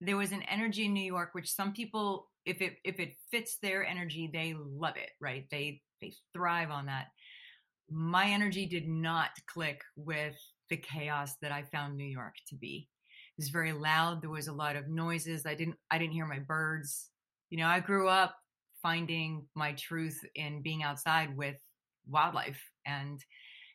[0.00, 3.58] there was an energy in New York which some people if it if it fits
[3.60, 5.44] their energy, they love it, right?
[5.50, 7.08] They they thrive on that.
[7.90, 10.36] My energy did not click with
[10.70, 12.88] the chaos that I found New York to be
[13.38, 14.20] was very loud.
[14.20, 15.46] There was a lot of noises.
[15.46, 17.10] I didn't I didn't hear my birds.
[17.50, 18.36] You know, I grew up
[18.82, 21.56] finding my truth in being outside with
[22.06, 23.20] wildlife and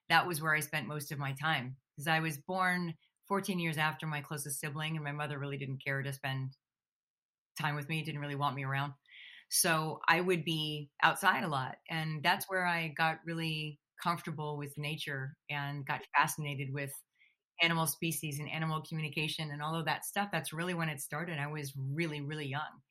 [0.10, 2.94] that was where I spent most of my time because I was born
[3.28, 6.54] 14 years after my closest sibling and my mother really didn't care to spend
[7.60, 8.94] time with me, didn't really want me around.
[9.50, 14.74] So I would be outside a lot and that's where I got really comfortable with
[14.78, 16.92] nature and got fascinated with
[17.62, 20.30] animal species and animal communication and all of that stuff.
[20.32, 21.40] That's really when it started.
[21.40, 22.82] I was really, really young.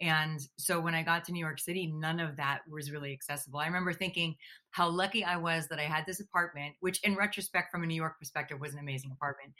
[0.00, 3.60] And so when I got to New York City, none of that was really accessible.
[3.60, 4.34] I remember thinking
[4.72, 7.94] how lucky I was that I had this apartment, which in retrospect, from a New
[7.94, 9.52] York perspective, was an amazing apartment.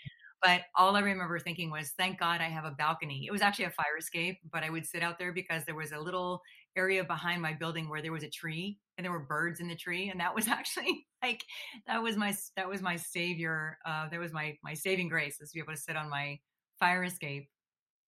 [0.42, 3.24] But all I remember thinking was, thank God I have a balcony.
[3.26, 5.92] It was actually a fire escape, but I would sit out there because there was
[5.92, 6.42] a little
[6.76, 9.76] area behind my building where there was a tree and there were birds in the
[9.76, 11.42] tree and that was actually like
[11.87, 15.50] that was my that was my savior uh that was my my saving grace is
[15.50, 16.38] to be able to sit on my
[16.78, 17.48] fire escape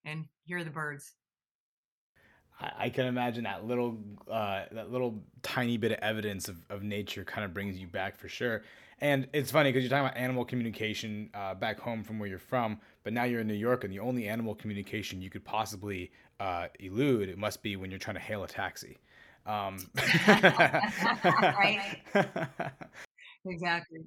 [0.05, 1.13] and hear the birds
[2.59, 3.99] I can imagine that little
[4.31, 8.17] uh, that little tiny bit of evidence of, of nature kind of brings you back
[8.17, 8.63] for sure.
[8.99, 12.39] And it's funny because you're talking about animal communication uh, back home from where you're
[12.39, 16.11] from, but now you're in New York, and the only animal communication you could possibly
[16.41, 18.99] uh, elude it must be when you're trying to hail a taxi.
[19.47, 19.79] Um,
[20.29, 22.01] right.
[23.47, 24.01] exactly.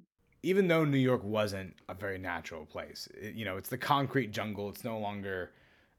[0.44, 4.32] Even though New York wasn't a very natural place, it, you know, it's the concrete
[4.32, 4.70] jungle.
[4.70, 5.52] It's no longer,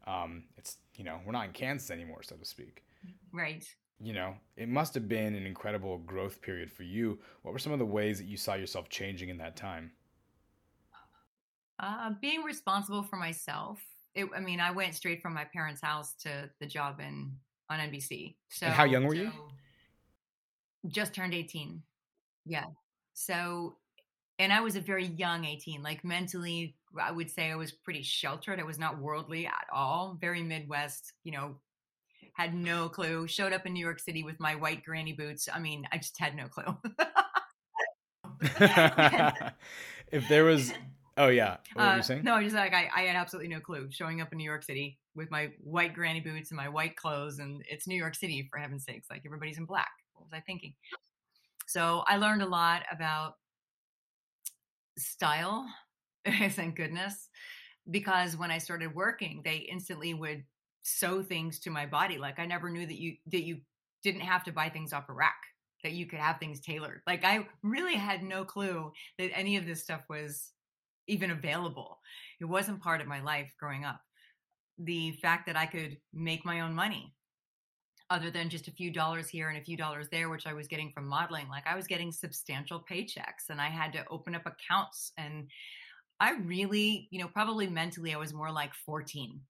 [0.07, 2.85] um, it's you know, we're not in Kansas anymore, so to speak.
[3.33, 3.65] Right.
[4.03, 7.19] You know, it must have been an incredible growth period for you.
[7.43, 9.93] What were some of the ways that you saw yourself changing in that time?
[11.79, 13.83] Uh, being responsible for myself.
[14.15, 17.33] It, I mean, I went straight from my parents' house to the job in
[17.69, 18.35] on NBC.
[18.49, 19.33] So, and how young were you?
[20.89, 21.83] just turned 18.
[22.47, 22.65] Yeah.
[23.13, 23.77] So,
[24.39, 25.83] and I was a very young 18.
[25.83, 28.59] Like mentally, I would say I was pretty sheltered.
[28.59, 30.17] I was not worldly at all.
[30.21, 31.57] Very Midwest, you know,
[32.35, 33.27] had no clue.
[33.27, 35.49] Showed up in New York City with my white granny boots.
[35.53, 36.77] I mean, I just had no clue.
[40.11, 40.73] if there was
[41.17, 41.57] Oh yeah.
[41.75, 42.25] What were you uh, saying?
[42.25, 43.89] No, I just like I, I had absolutely no clue.
[43.91, 47.39] Showing up in New York City with my white granny boots and my white clothes,
[47.39, 49.09] and it's New York City for heaven's sakes.
[49.11, 49.91] Like everybody's in black.
[50.15, 50.75] What was I thinking?
[51.67, 53.35] So I learned a lot about
[54.99, 55.67] style.
[56.51, 57.29] Thank goodness,
[57.91, 60.45] because when I started working, they instantly would
[60.83, 62.19] sew things to my body.
[62.19, 63.59] Like I never knew that you that you
[64.03, 65.41] didn't have to buy things off a rack,
[65.83, 67.03] that you could have things tailored.
[67.07, 70.53] Like I really had no clue that any of this stuff was
[71.11, 71.99] even available.
[72.41, 74.01] It wasn't part of my life growing up.
[74.79, 77.15] The fact that I could make my own money
[78.11, 80.67] other than just a few dollars here and a few dollars there, which I was
[80.67, 81.49] getting from modeling.
[81.49, 85.13] Like I was getting substantial paychecks and I had to open up accounts.
[85.17, 85.49] And
[86.19, 89.41] I really, you know, probably mentally I was more like 14.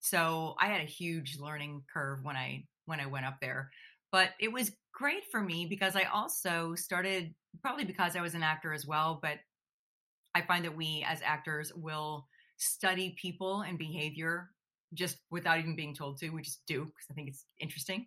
[0.00, 3.70] So I had a huge learning curve when I when I went up there.
[4.10, 8.42] But it was great for me because I also started probably because I was an
[8.42, 9.38] actor as well, but
[10.34, 14.50] I find that we as actors will study people and behavior
[14.94, 16.30] just without even being told to.
[16.30, 18.06] We just do because I think it's interesting.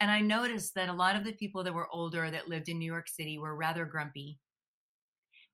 [0.00, 2.78] And I noticed that a lot of the people that were older that lived in
[2.78, 4.38] New York City were rather grumpy.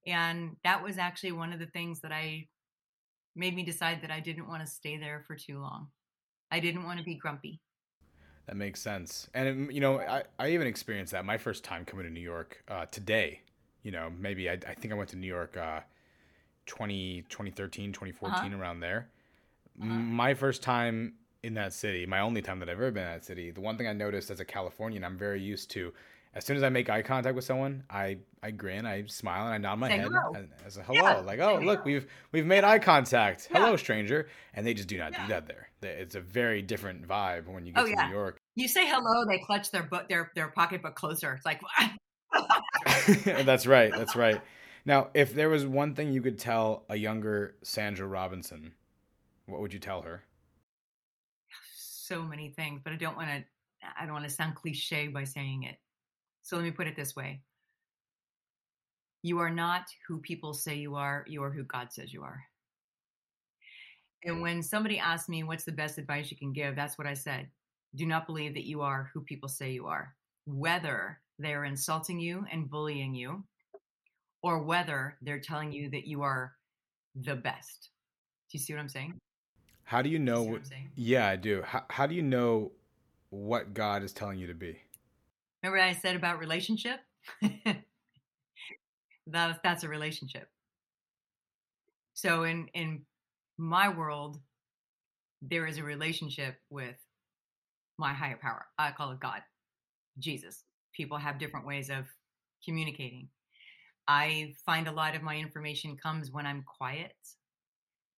[0.07, 2.47] And that was actually one of the things that I
[3.35, 5.89] made me decide that I didn't want to stay there for too long.
[6.53, 7.61] I didn't want to be grumpy.
[8.47, 9.29] That makes sense.
[9.35, 12.63] And, you know, I, I even experienced that my first time coming to New York
[12.69, 13.41] uh, today.
[13.83, 15.81] You know, maybe I, I think I went to New York uh,
[16.67, 18.61] 20, 2013, 2014, uh-huh.
[18.61, 19.09] around there.
[19.81, 19.89] Uh-huh.
[19.89, 23.25] My first time in that city, my only time that I've ever been in that
[23.25, 25.93] city, the one thing I noticed as a Californian, I'm very used to.
[26.35, 29.55] As soon as I make eye contact with someone, I, I grin, I smile, and
[29.55, 30.47] I nod my Say head hello.
[30.67, 31.01] as a hello.
[31.01, 31.17] Yeah.
[31.21, 33.49] Like, oh, look, we've we've made eye contact.
[33.51, 33.61] Yeah.
[33.61, 34.29] Hello, stranger.
[34.53, 35.23] And they just do not yeah.
[35.23, 35.71] do that there.
[35.83, 38.37] It's a very different vibe when you get oh, to New York.
[38.55, 41.33] You say hello, they clutch their book, their their pocketbook closer.
[41.33, 41.61] It's like.
[43.25, 43.93] that's right.
[43.97, 44.43] That's right.
[44.87, 48.73] Now, if there was one thing you could tell a younger Sandra Robinson,
[49.47, 50.23] what would you tell her?
[51.75, 53.45] So many things, but I don't want to.
[54.01, 55.77] I don't want to sound cliche by saying it.
[56.43, 57.43] So let me put it this way:
[59.23, 61.25] You are not who people say you are.
[61.27, 62.45] You are who God says you are.
[64.25, 67.15] And when somebody asked me, "What's the best advice you can give?" That's what I
[67.15, 67.49] said.
[67.97, 72.47] Do not believe that you are who people say you are, whether they're insulting you
[72.53, 73.45] and bullying you,
[74.47, 76.53] or whether they're telling you that you are
[77.17, 77.91] the best.
[78.49, 79.19] Do you see what I'm saying?
[79.83, 80.45] How do you know?
[80.45, 80.63] You what,
[80.95, 81.63] yeah, I do.
[81.63, 82.71] How, how do you know
[83.31, 84.79] what God is telling you to be?
[85.65, 87.01] Remember I said about relationship?
[89.27, 90.49] that that's a relationship.
[92.15, 93.03] So in in
[93.59, 94.39] my world,
[95.43, 96.95] there is a relationship with
[97.99, 98.67] my higher power.
[98.79, 99.41] I call it God,
[100.21, 100.63] Jesus.
[100.95, 102.05] People have different ways of
[102.65, 103.29] communicating.
[104.09, 107.15] I find a lot of my information comes when I'm quiet.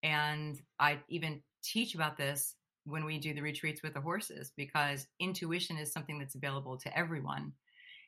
[0.02, 5.06] And I even teach about this when we do the retreats with the horses because
[5.20, 7.52] intuition is something that's available to everyone.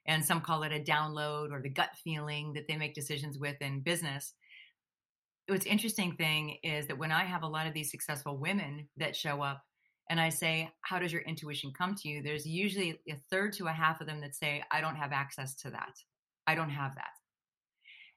[0.07, 3.57] And some call it a download or the gut feeling that they make decisions with
[3.61, 4.33] in business.
[5.47, 9.17] What's interesting thing is that when I have a lot of these successful women that
[9.17, 9.63] show up
[10.09, 12.23] and I say, How does your intuition come to you?
[12.23, 15.55] There's usually a third to a half of them that say, I don't have access
[15.57, 15.93] to that.
[16.47, 17.20] I don't have that.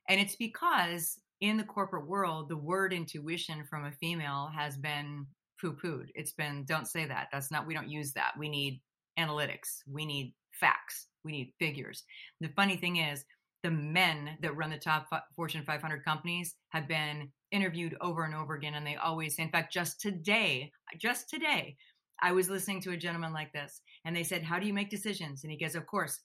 [0.10, 5.26] And it's because in the corporate world, the word intuition from a female has been
[5.60, 6.08] poo pooed.
[6.16, 7.28] It's been, don't say that.
[7.32, 8.34] That's not, we don't use that.
[8.38, 8.82] We need
[9.20, 9.82] analytics.
[9.90, 11.08] We need facts.
[11.24, 12.04] We need figures.
[12.42, 13.26] The funny thing is,
[13.64, 18.56] the men that run the top Fortune 500 companies have been interviewed over and over
[18.56, 18.74] again.
[18.74, 21.78] And they always say, in fact, just today, just today,
[22.22, 24.90] I was listening to a gentleman like this, and they said, How do you make
[24.90, 25.44] decisions?
[25.44, 26.20] And he goes, Of course.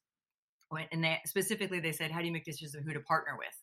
[0.93, 3.55] And they specifically, they said, How do you make decisions of who to partner with?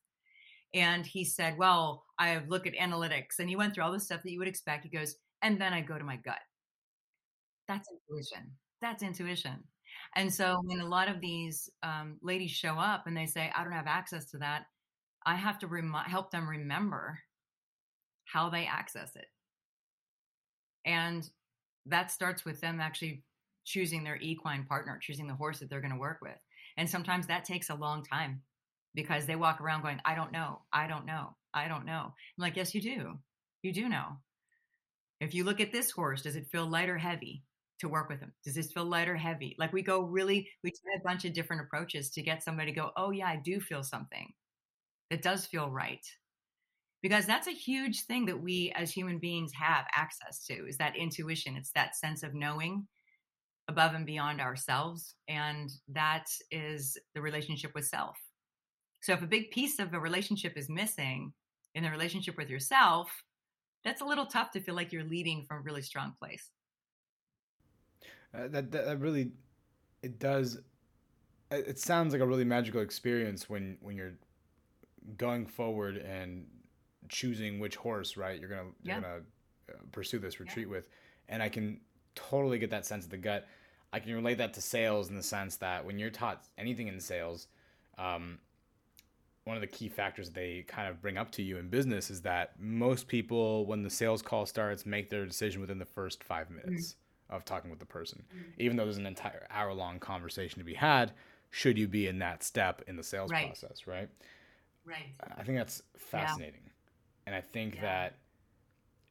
[0.76, 3.40] And he said, Well, I look at analytics.
[3.40, 4.84] And he went through all the stuff that you would expect.
[4.84, 6.40] He goes, And then I go to my gut.
[7.68, 8.52] That's intuition.
[8.82, 9.64] That's intuition.
[10.16, 13.64] And so when a lot of these um, ladies show up and they say, I
[13.64, 14.66] don't have access to that,
[15.26, 17.20] I have to rem- help them remember
[18.26, 19.28] how they access it.
[20.86, 21.28] And
[21.86, 23.24] that starts with them actually
[23.64, 26.38] choosing their equine partner, choosing the horse that they're going to work with.
[26.78, 28.42] And sometimes that takes a long time
[28.96, 32.14] because they walk around going, I don't know, I don't know, I don't know.
[32.14, 33.20] I'm like, yes, you do.
[33.64, 34.20] You do know.
[35.20, 37.44] If you look at this horse, does it feel light or heavy
[37.80, 38.34] to work with him?
[38.46, 39.56] Does this feel light or heavy?
[39.60, 42.80] Like we go really, we try a bunch of different approaches to get somebody to
[42.80, 44.34] go, oh, yeah, I do feel something.
[45.10, 46.06] that does feel right.
[47.02, 50.98] Because that's a huge thing that we as human beings have access to is that
[50.98, 51.56] intuition.
[51.56, 52.88] It's that sense of knowing
[53.68, 55.16] above and beyond ourselves.
[55.28, 58.18] And that is the relationship with self.
[59.06, 61.32] So if a big piece of a relationship is missing
[61.76, 63.24] in the relationship with yourself,
[63.84, 66.50] that's a little tough to feel like you're leading from a really strong place.
[68.34, 69.30] Uh, that, that really
[70.02, 70.58] it does
[71.52, 74.16] it sounds like a really magical experience when when you're
[75.18, 76.48] going forward and
[77.08, 79.22] choosing which horse right you're gonna you're gonna
[79.70, 80.72] uh, pursue this retreat yeah.
[80.72, 80.90] with
[81.30, 81.80] and I can
[82.16, 83.46] totally get that sense of the gut.
[83.94, 87.00] I can relate that to sales in the sense that when you're taught anything in
[87.00, 87.48] sales,
[88.00, 88.40] um,
[89.46, 92.22] one of the key factors they kind of bring up to you in business is
[92.22, 96.48] that most people, when the sales call starts, make their decision within the first five
[96.48, 96.68] mm-hmm.
[96.68, 97.36] minutes mm-hmm.
[97.36, 98.24] of talking with the person.
[98.36, 98.50] Mm-hmm.
[98.58, 101.14] Even though there's an entire hour long conversation to be had,
[101.52, 103.46] should you be in that step in the sales right.
[103.46, 104.10] process, right?
[104.84, 105.14] Right.
[105.38, 106.62] I think that's fascinating.
[106.66, 106.72] Yeah.
[107.28, 107.82] And I think yeah.
[107.82, 108.16] that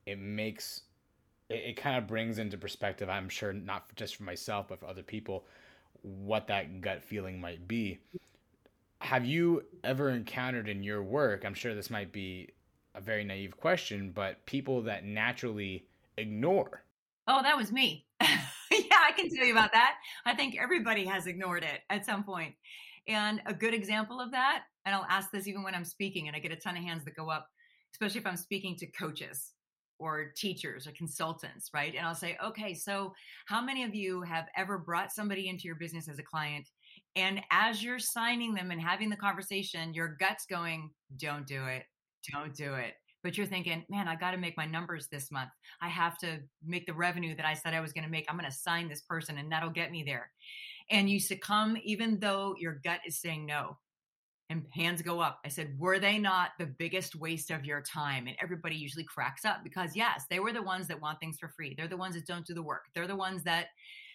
[0.07, 0.83] it makes
[1.49, 4.87] it, it kind of brings into perspective, I'm sure not just for myself, but for
[4.87, 5.45] other people,
[6.03, 8.01] what that gut feeling might be
[9.01, 11.45] have you ever encountered in your work?
[11.45, 12.51] I'm sure this might be
[12.95, 15.87] a very naive question, but people that naturally
[16.17, 16.85] ignore.
[17.27, 18.07] Oh, that was me.
[18.21, 18.29] yeah,
[18.71, 19.97] I can tell you about that.
[20.25, 22.55] I think everybody has ignored it at some point.
[23.09, 26.37] And a good example of that, and I'll ask this even when I'm speaking, and
[26.37, 27.49] I get a ton of hands that go up,
[27.93, 29.53] especially if I'm speaking to coaches
[29.99, 31.95] or teachers or consultants, right?
[31.97, 33.15] And I'll say, okay, so
[33.47, 36.69] how many of you have ever brought somebody into your business as a client
[37.17, 41.85] and as you're signing them and having the conversation, your gut's going, don't do it.
[42.33, 42.95] Don't do it.
[43.23, 45.51] But you're thinking, man, I got to make my numbers this month.
[45.81, 48.27] I have to make the revenue that I said I was going to make.
[48.29, 50.31] I'm going to sign this person and that'll get me there.
[50.91, 53.79] And you succumb, even though your gut is saying no.
[54.51, 55.39] And hands go up.
[55.43, 58.27] I said, were they not the biggest waste of your time?
[58.27, 61.49] And everybody usually cracks up because, yes, they were the ones that want things for
[61.49, 61.75] free.
[61.75, 62.85] They're the ones that don't do the work.
[62.95, 63.69] They're the ones that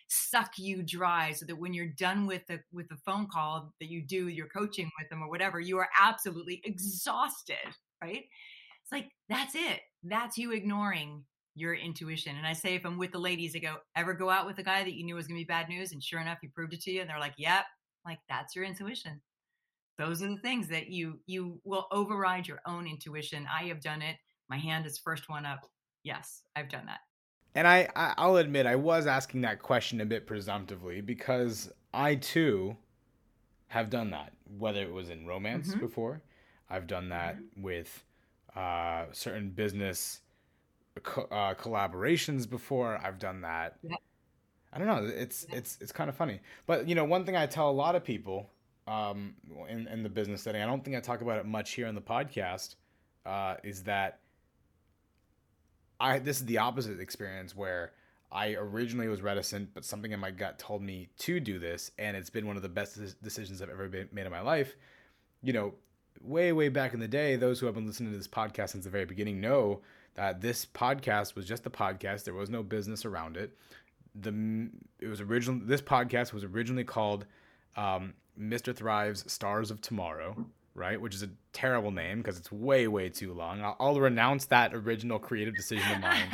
[0.10, 3.90] suck you dry so that when you're done with the with the phone call that
[3.90, 7.56] you do your coaching with them or whatever you are absolutely exhausted
[8.02, 8.24] right?
[8.84, 9.82] It's like that's it.
[10.04, 11.24] That's you ignoring
[11.56, 12.38] your intuition.
[12.38, 14.64] And i say if i'm with the ladies i go ever go out with a
[14.64, 16.74] guy that you knew was going to be bad news and sure enough he proved
[16.74, 17.02] it to you?
[17.02, 17.66] And they're like yep.
[18.06, 19.22] Like that's your intuition.
[19.98, 23.46] Those are the things that you you will override your own intuition.
[23.54, 24.16] I have done it.
[24.50, 25.60] My hand is first one up.
[26.04, 27.00] Yes i've done that
[27.56, 32.16] and I, I will admit I was asking that question a bit presumptively because I
[32.16, 32.78] too
[33.68, 34.34] have done that.
[34.58, 35.80] Whether it was in romance mm-hmm.
[35.80, 36.22] before,
[36.70, 37.62] I've done that mm-hmm.
[37.62, 38.04] with
[38.56, 40.22] uh, certain business
[41.04, 43.00] co- uh, collaborations before.
[43.04, 43.78] I've done that.
[43.84, 43.96] Yeah.
[44.72, 45.12] I don't know.
[45.12, 45.58] It's yeah.
[45.58, 46.40] it's it's kind of funny.
[46.68, 48.50] But you know, one thing I tell a lot of people
[48.88, 49.36] um,
[49.68, 51.96] in in the business setting, I don't think I talk about it much here on
[51.96, 52.76] the podcast,
[53.26, 54.20] uh, is that
[56.00, 57.92] I this is the opposite experience where
[58.32, 62.16] I originally was reticent, but something in my gut told me to do this, and
[62.16, 64.76] it's been one of the best decisions I've ever been, made in my life.
[65.42, 65.74] You know,
[66.22, 68.84] way way back in the day, those who have been listening to this podcast since
[68.84, 69.82] the very beginning know
[70.16, 72.24] that this podcast was just a podcast.
[72.24, 73.58] There was no business around it.
[74.16, 74.70] The
[75.00, 75.60] it was original.
[75.64, 77.26] This podcast was originally called
[77.76, 78.76] um, Mr.
[78.76, 80.46] Thrive's Stars of Tomorrow
[80.80, 81.00] right?
[81.00, 83.62] Which is a terrible name because it's way, way too long.
[83.62, 86.30] I'll, I'll, renounce that original creative decision of mine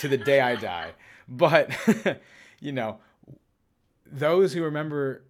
[0.00, 0.90] to the day I die.
[1.28, 1.70] But,
[2.60, 2.98] you know,
[4.04, 5.22] those who remember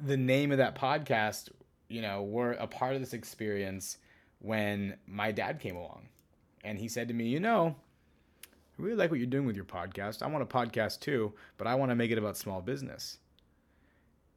[0.00, 1.50] the name of that podcast,
[1.88, 3.98] you know, were a part of this experience
[4.40, 6.08] when my dad came along.
[6.64, 7.76] And he said to me, you know,
[8.44, 10.22] I really like what you're doing with your podcast.
[10.22, 13.18] I want a podcast too, but I want to make it about small business.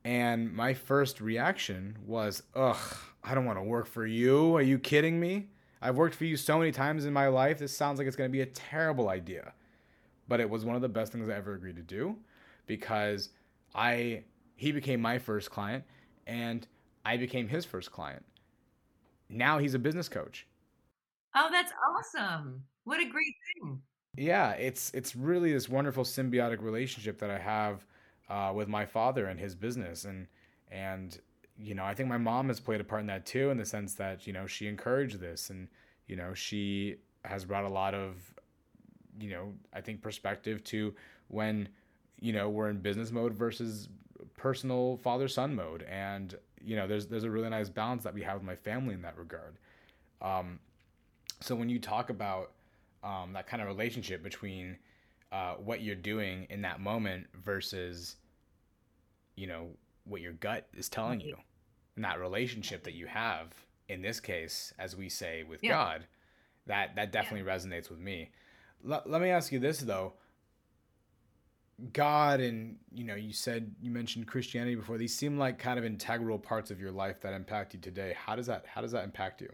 [0.04, 4.56] And my first reaction was, ugh, I don't want to work for you.
[4.56, 5.48] Are you kidding me?
[5.82, 7.60] I've worked for you so many times in my life.
[7.60, 9.54] This sounds like it's going to be a terrible idea.
[10.28, 12.16] But it was one of the best things I ever agreed to do
[12.68, 13.30] because
[13.74, 14.24] I
[14.56, 15.84] he became my first client
[16.28, 16.68] and
[17.06, 18.24] I became his first client.
[19.30, 20.46] Now he's a business coach.
[21.36, 22.64] Oh, that's awesome.
[22.84, 23.82] What a great thing.
[24.18, 27.86] Yeah, it's it's really this wonderful symbiotic relationship that I have
[28.30, 30.06] uh, with my father and his business.
[30.06, 30.28] And
[30.72, 31.20] and
[31.58, 33.66] you know I think my mom has played a part in that too in the
[33.66, 35.68] sense that you know she encouraged this and
[36.08, 38.16] you know she has brought a lot of
[39.20, 40.94] you know I think perspective to
[41.28, 41.70] when
[42.20, 43.90] you know we're in business mode versus
[44.38, 45.84] personal father son mode.
[45.84, 48.94] And you know there's there's a really nice balance that we have with my family
[48.94, 49.58] in that regard.
[50.22, 50.60] Um,
[51.42, 52.52] so when you talk about
[53.04, 54.78] um, that kind of relationship between
[55.32, 58.18] uh, what you're doing in that moment versus
[59.40, 59.70] you know
[60.04, 61.38] what your gut is telling you.
[61.96, 63.54] And that relationship that you have
[63.88, 65.72] in this case as we say with yeah.
[65.72, 66.06] god
[66.68, 67.58] that that definitely yeah.
[67.58, 68.30] resonates with me.
[68.88, 70.14] L- let me ask you this though.
[71.94, 75.86] God and you know you said you mentioned christianity before these seem like kind of
[75.86, 78.14] integral parts of your life that impact you today.
[78.18, 79.50] How does that how does that impact you?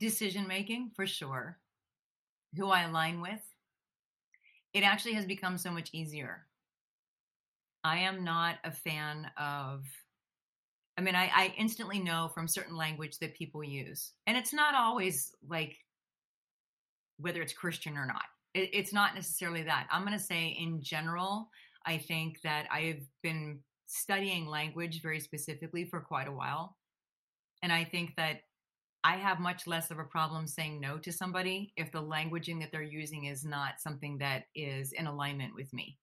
[0.00, 1.58] Decision making for sure.
[2.56, 3.40] Who i align with.
[4.74, 6.46] It actually has become so much easier.
[7.84, 9.84] I am not a fan of,
[10.96, 14.74] I mean, I, I instantly know from certain language that people use, and it's not
[14.74, 15.76] always like
[17.18, 18.24] whether it's Christian or not.
[18.54, 19.86] it, it's not necessarily that.
[19.90, 21.50] I'm going to say, in general,
[21.86, 26.76] I think that I've been studying language very specifically for quite a while.
[27.62, 28.40] And I think that
[29.04, 32.70] I have much less of a problem saying no to somebody if the languaging that
[32.70, 35.98] they're using is not something that is in alignment with me.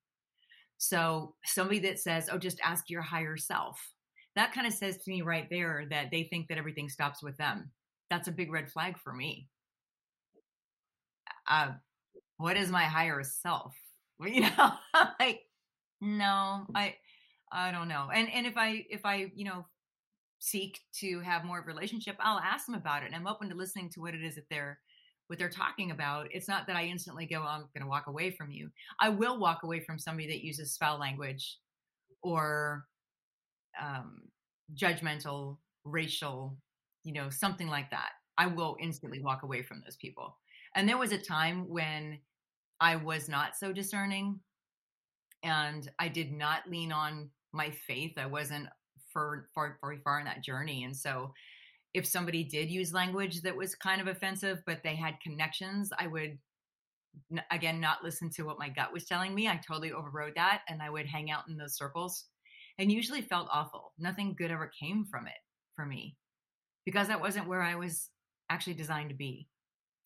[0.80, 3.80] So, somebody that says, Oh, just ask your higher self,
[4.36, 7.38] that kind of says to me right there that they think that everything stops with
[7.38, 7.72] them.
[8.10, 9.50] That's a big red flag for me.
[11.48, 11.74] Uh,
[12.38, 13.76] what is my higher self?
[14.22, 14.72] You know,
[15.18, 15.44] like,
[16.02, 16.96] no, I,
[17.54, 18.10] I don't know.
[18.14, 19.66] And and if I if I you know
[20.40, 23.08] seek to have more of a relationship, I'll ask them about it.
[23.08, 24.80] And I'm open to listening to what it is that they're
[25.30, 26.28] what they're talking about.
[26.32, 28.72] It's not that I instantly go, I'm going to walk away from you.
[29.00, 31.60] I will walk away from somebody that uses foul language
[32.24, 32.86] or
[33.80, 34.22] um,
[34.74, 36.58] judgmental, racial,
[37.04, 38.10] you know, something like that.
[38.40, 40.36] I will instantly walk away from those people.
[40.76, 42.18] And there was a time when
[42.80, 44.40] I was not so discerning
[45.44, 48.14] and I did not lean on my faith.
[48.18, 48.68] I wasn't
[49.14, 51.34] for far very far in that journey and so
[51.94, 56.08] if somebody did use language that was kind of offensive but they had connections i
[56.08, 56.38] would
[57.52, 59.48] again not listen to what my gut was telling me.
[59.48, 62.26] I totally overrode that and i would hang out in those circles
[62.78, 63.92] and usually felt awful.
[64.00, 65.34] Nothing good ever came from it
[65.76, 66.16] for me
[66.86, 68.10] because that wasn't where i was
[68.50, 69.48] actually designed to be.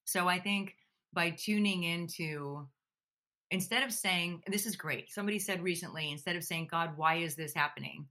[0.05, 0.75] So i think
[1.13, 2.67] by tuning into
[3.51, 7.35] instead of saying this is great somebody said recently instead of saying god why is
[7.35, 8.07] this happening?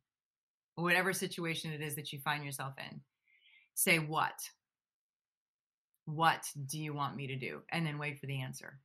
[0.76, 3.00] Whatever situation it is that you find yourself in.
[3.74, 4.38] Say what?
[6.04, 7.62] What do you want me to do?
[7.70, 8.78] And then wait for the answer.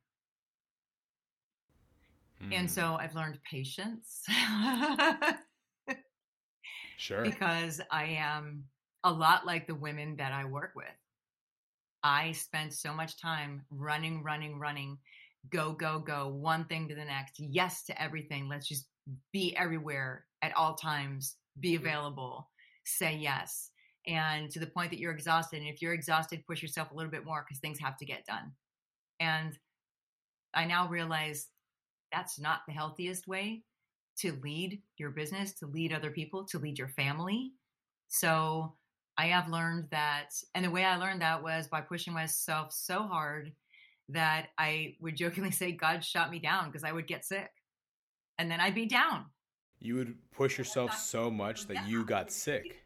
[2.40, 2.66] And hmm.
[2.66, 4.24] so I've learned patience.
[6.96, 7.22] sure.
[7.24, 8.64] Because I am
[9.04, 10.86] a lot like the women that I work with.
[12.02, 14.98] I spend so much time running, running, running,
[15.50, 18.48] go, go, go, one thing to the next, yes to everything.
[18.48, 18.86] Let's just
[19.32, 22.48] be everywhere at all times be available,
[22.84, 23.70] say yes.
[24.08, 25.60] And to the point that you're exhausted.
[25.60, 28.24] And if you're exhausted, push yourself a little bit more because things have to get
[28.26, 28.52] done.
[29.20, 29.56] And
[30.54, 31.48] I now realize
[32.10, 33.62] that's not the healthiest way
[34.20, 37.52] to lead your business, to lead other people, to lead your family.
[38.08, 38.74] So
[39.18, 43.02] I have learned that, and the way I learned that was by pushing myself so
[43.02, 43.52] hard
[44.08, 47.50] that I would jokingly say God shot me down because I would get sick.
[48.38, 49.26] And then I'd be down
[49.80, 52.82] you would push yourself so much that you got sick.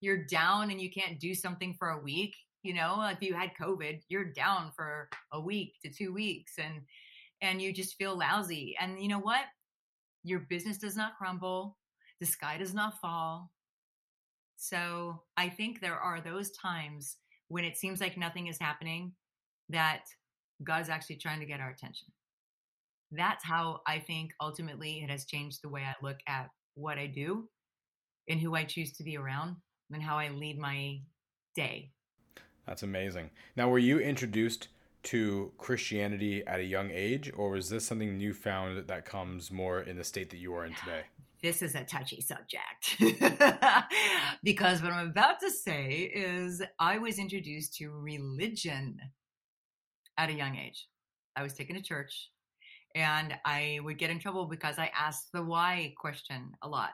[0.00, 2.34] You're down and you can't do something for a week.
[2.62, 6.82] You know, if you had COVID, you're down for a week to two weeks and
[7.42, 8.76] and you just feel lousy.
[8.78, 9.44] And you know what?
[10.24, 11.78] Your business does not crumble,
[12.20, 13.50] the sky does not fall.
[14.56, 17.16] So I think there are those times
[17.48, 19.12] when it seems like nothing is happening
[19.70, 20.02] that
[20.62, 22.08] God's actually trying to get our attention
[23.12, 27.06] that's how I think ultimately it has changed the way I look at what I
[27.06, 27.48] do
[28.28, 29.56] and who I choose to be around
[29.92, 31.00] and how I lead my
[31.54, 31.90] day.
[32.66, 33.30] That's amazing.
[33.56, 34.68] Now, were you introduced
[35.04, 39.80] to Christianity at a young age, or was this something new found that comes more
[39.80, 41.02] in the state that you are in today?
[41.42, 42.98] This is a touchy subject
[44.44, 49.00] because what I'm about to say is I was introduced to religion
[50.18, 50.86] at a young age.
[51.34, 52.28] I was taken to church
[52.94, 56.92] and I would get in trouble because I asked the why question a lot.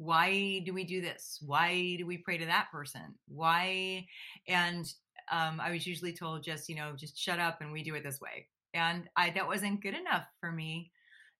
[0.00, 1.38] Why do we do this?
[1.44, 3.14] Why do we pray to that person?
[3.28, 4.06] Why?
[4.48, 4.90] And
[5.30, 8.02] um, I was usually told just, you know, just shut up and we do it
[8.02, 8.46] this way.
[8.72, 10.90] And I, that wasn't good enough for me.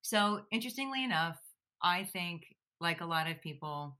[0.03, 1.39] So interestingly enough,
[1.81, 2.43] I think
[2.79, 3.97] like a lot of people,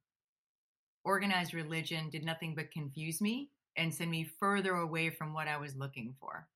[1.03, 5.57] organized religion did nothing but confuse me and send me further away from what I
[5.57, 6.47] was looking for.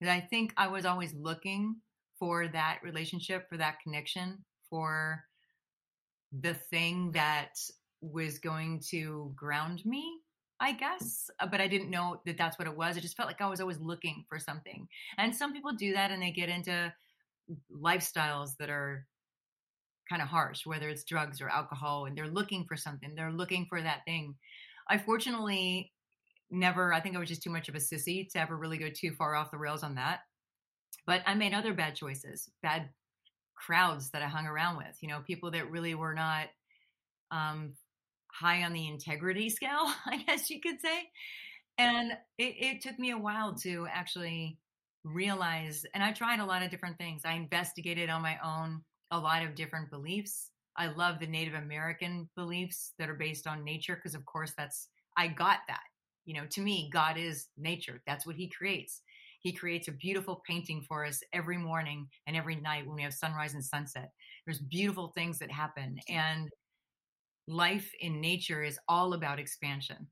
[0.00, 1.76] And I think I was always looking
[2.18, 5.22] for that relationship, for that connection, for
[6.40, 7.58] the thing that
[8.00, 10.20] was going to ground me,
[10.60, 11.30] I guess.
[11.40, 12.96] Uh, but I didn't know that that's what it was.
[12.96, 14.88] It just felt like I was always looking for something.
[15.18, 16.92] And some people do that and they get into
[17.72, 19.06] lifestyles that are
[20.08, 23.14] kind of harsh, whether it's drugs or alcohol, and they're looking for something.
[23.14, 24.34] They're looking for that thing.
[24.88, 25.92] I fortunately
[26.50, 28.88] never, I think I was just too much of a sissy to ever really go
[28.90, 30.20] too far off the rails on that.
[31.06, 32.90] But I made other bad choices, bad
[33.64, 36.48] crowds that I hung around with, you know, people that really were not
[37.30, 37.74] um,
[38.32, 41.08] high on the integrity scale, I guess you could say.
[41.78, 44.58] And it, it took me a while to actually
[45.02, 47.22] realize, and I tried a lot of different things.
[47.24, 50.50] I investigated on my own a lot of different beliefs.
[50.76, 54.88] I love the Native American beliefs that are based on nature because, of course, that's,
[55.16, 55.82] I got that.
[56.24, 58.02] You know, to me, God is nature.
[58.06, 59.02] That's what he creates
[59.44, 63.12] He creates a beautiful painting for us every morning and every night when we have
[63.12, 64.10] sunrise and sunset.
[64.46, 65.98] There's beautiful things that happen.
[66.08, 66.48] And
[67.46, 70.06] life in nature is all about expansion.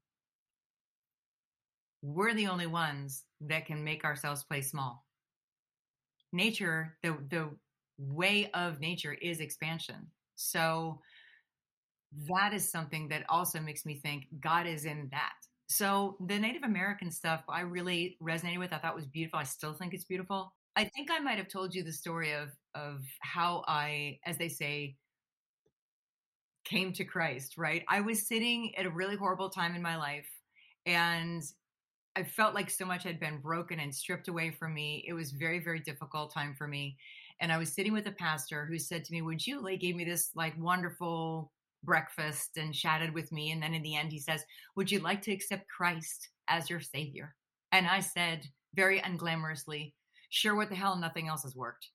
[2.02, 5.02] We're the only ones that can make ourselves play small.
[6.34, 7.48] Nature, the, the
[7.96, 10.08] way of nature is expansion.
[10.34, 11.00] So
[12.28, 15.32] that is something that also makes me think God is in that.
[15.72, 18.72] So the Native American stuff I really resonated with.
[18.72, 19.38] I thought was beautiful.
[19.38, 20.54] I still think it's beautiful.
[20.76, 24.48] I think I might have told you the story of of how I, as they
[24.48, 24.96] say,
[26.64, 27.84] came to Christ, right?
[27.88, 30.28] I was sitting at a really horrible time in my life
[30.86, 31.42] and
[32.16, 35.04] I felt like so much had been broken and stripped away from me.
[35.08, 36.96] It was very, very difficult time for me.
[37.40, 39.96] And I was sitting with a pastor who said to me, Would you like gave
[39.96, 41.50] me this like wonderful
[41.84, 43.50] breakfast and chatted with me.
[43.50, 44.44] And then in the end, he says,
[44.76, 47.34] Would you like to accept Christ as your savior?
[47.70, 49.92] And I said, very unglamorously,
[50.30, 50.96] Sure, what the hell?
[50.96, 51.88] Nothing else has worked.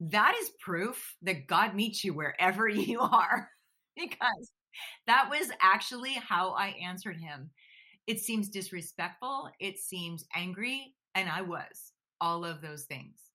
[0.00, 3.48] That is proof that God meets you wherever you are,
[3.96, 4.52] because
[5.06, 7.50] that was actually how I answered him.
[8.06, 13.25] It seems disrespectful, it seems angry, and I was all of those things.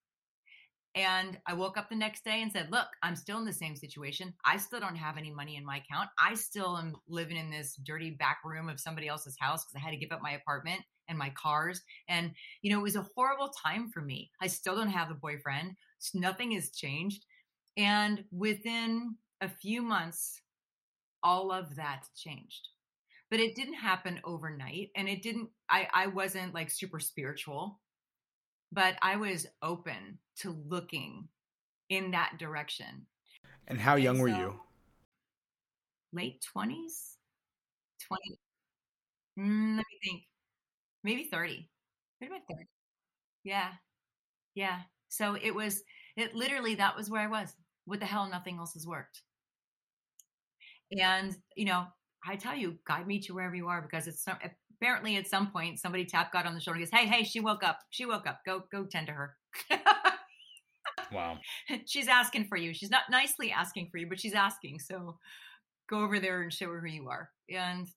[0.94, 3.76] And I woke up the next day and said, Look, I'm still in the same
[3.76, 4.34] situation.
[4.44, 6.10] I still don't have any money in my account.
[6.22, 9.86] I still am living in this dirty back room of somebody else's house because I
[9.86, 11.82] had to give up my apartment and my cars.
[12.10, 12.32] And,
[12.62, 14.32] you know, it was a horrible time for me.
[14.42, 15.76] I still don't have a boyfriend.
[16.14, 17.26] Nothing has changed.
[17.78, 20.42] And within a few months,
[21.24, 22.68] all of that changed.
[23.30, 24.90] But it didn't happen overnight.
[24.98, 27.80] And it didn't, I, I wasn't like super spiritual
[28.72, 31.28] but I was open to looking
[31.90, 33.06] in that direction.
[33.68, 34.60] And how young and were you?
[36.14, 37.16] Late 20s?
[38.08, 38.40] 20.
[39.40, 40.24] Mm, let me think.
[41.04, 41.70] Maybe 30.
[42.20, 42.68] Maybe 30.
[43.44, 43.70] Yeah.
[44.56, 44.80] Yeah.
[45.10, 45.84] So it was,
[46.16, 47.54] it literally, that was where I was.
[47.86, 48.30] What the hell?
[48.30, 49.22] Nothing else has worked.
[50.98, 51.86] And, you know,
[52.26, 54.24] I tell you, God meets you wherever you are because it's
[54.82, 57.40] apparently at some point somebody tapped God on the shoulder and goes, Hey, hey, she
[57.40, 57.80] woke up.
[57.90, 58.40] She woke up.
[58.46, 59.36] Go, go tend to her.
[61.14, 61.38] wow.
[61.86, 62.74] She's asking for you.
[62.74, 64.80] She's not nicely asking for you, but she's asking.
[64.80, 65.18] So
[65.90, 67.30] go over there and show her who you are.
[67.50, 67.88] And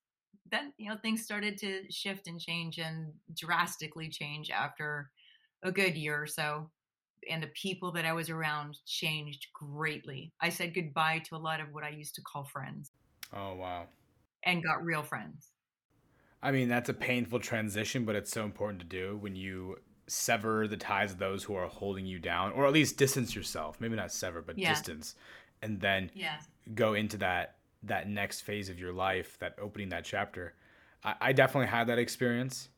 [0.51, 5.11] then, you know, things started to shift and change and drastically change after
[5.62, 6.70] a good year or so.
[7.30, 10.32] And the people that I was around changed greatly.
[10.43, 12.91] I said goodbye to a lot of what I used to call friends.
[13.32, 13.87] Oh, wow.
[14.45, 15.53] And got real friends.
[16.45, 20.68] I mean, that's a painful transition, but it's so important to do when you sever
[20.68, 23.80] the ties of those who are holding you down, or at least distance yourself.
[23.80, 24.68] Maybe not sever, but yeah.
[24.68, 25.14] distance,
[25.62, 26.36] and then yeah.
[26.74, 30.53] go into that that next phase of your life, that opening that chapter.
[31.03, 32.68] I, I definitely had that experience,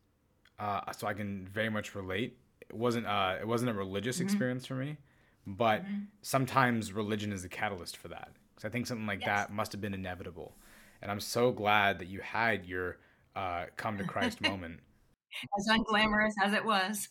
[0.61, 2.39] uh, so I can very much relate.
[2.61, 4.27] It wasn't uh, it wasn't a religious mm-hmm.
[4.27, 4.97] experience for me,
[5.45, 6.03] but mm-hmm.
[6.23, 8.29] sometimes religion is the catalyst for that.
[8.55, 9.27] Because I think something like yes.
[9.27, 10.55] that must have been inevitable,
[11.03, 12.99] and I'm so glad that you had your
[13.37, 14.80] uh, come to Christ moment.
[15.59, 17.09] as unglamorous as it was.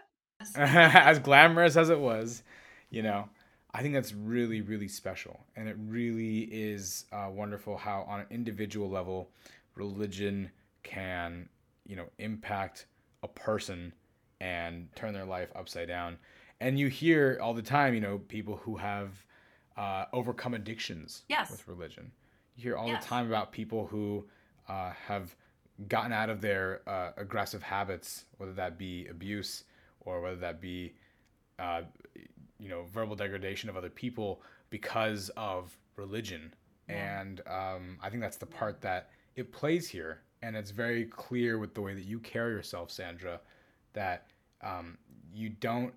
[0.56, 2.42] as glamorous as it was,
[2.90, 3.28] you know,
[3.72, 5.40] I think that's really, really special.
[5.56, 9.30] And it really is uh, wonderful how, on an individual level,
[9.74, 10.50] religion
[10.84, 11.48] can,
[11.84, 12.86] you know, impact
[13.22, 13.92] a person
[14.40, 16.18] and turn their life upside down.
[16.60, 19.26] And you hear all the time, you know, people who have
[19.76, 21.50] uh, overcome addictions yes.
[21.50, 22.12] with religion.
[22.56, 23.02] You hear all yes.
[23.02, 24.24] the time about people who
[24.68, 25.34] uh, have
[25.88, 29.64] gotten out of their uh, aggressive habits, whether that be abuse
[30.00, 30.94] or whether that be,
[31.58, 31.82] uh,
[32.58, 36.52] you know, verbal degradation of other people because of religion.
[36.88, 37.20] Yeah.
[37.20, 40.20] And um, I think that's the part that it plays here.
[40.42, 43.40] And it's very clear with the way that you carry yourself, Sandra,
[43.94, 44.26] that
[44.62, 44.98] um,
[45.32, 45.94] you don't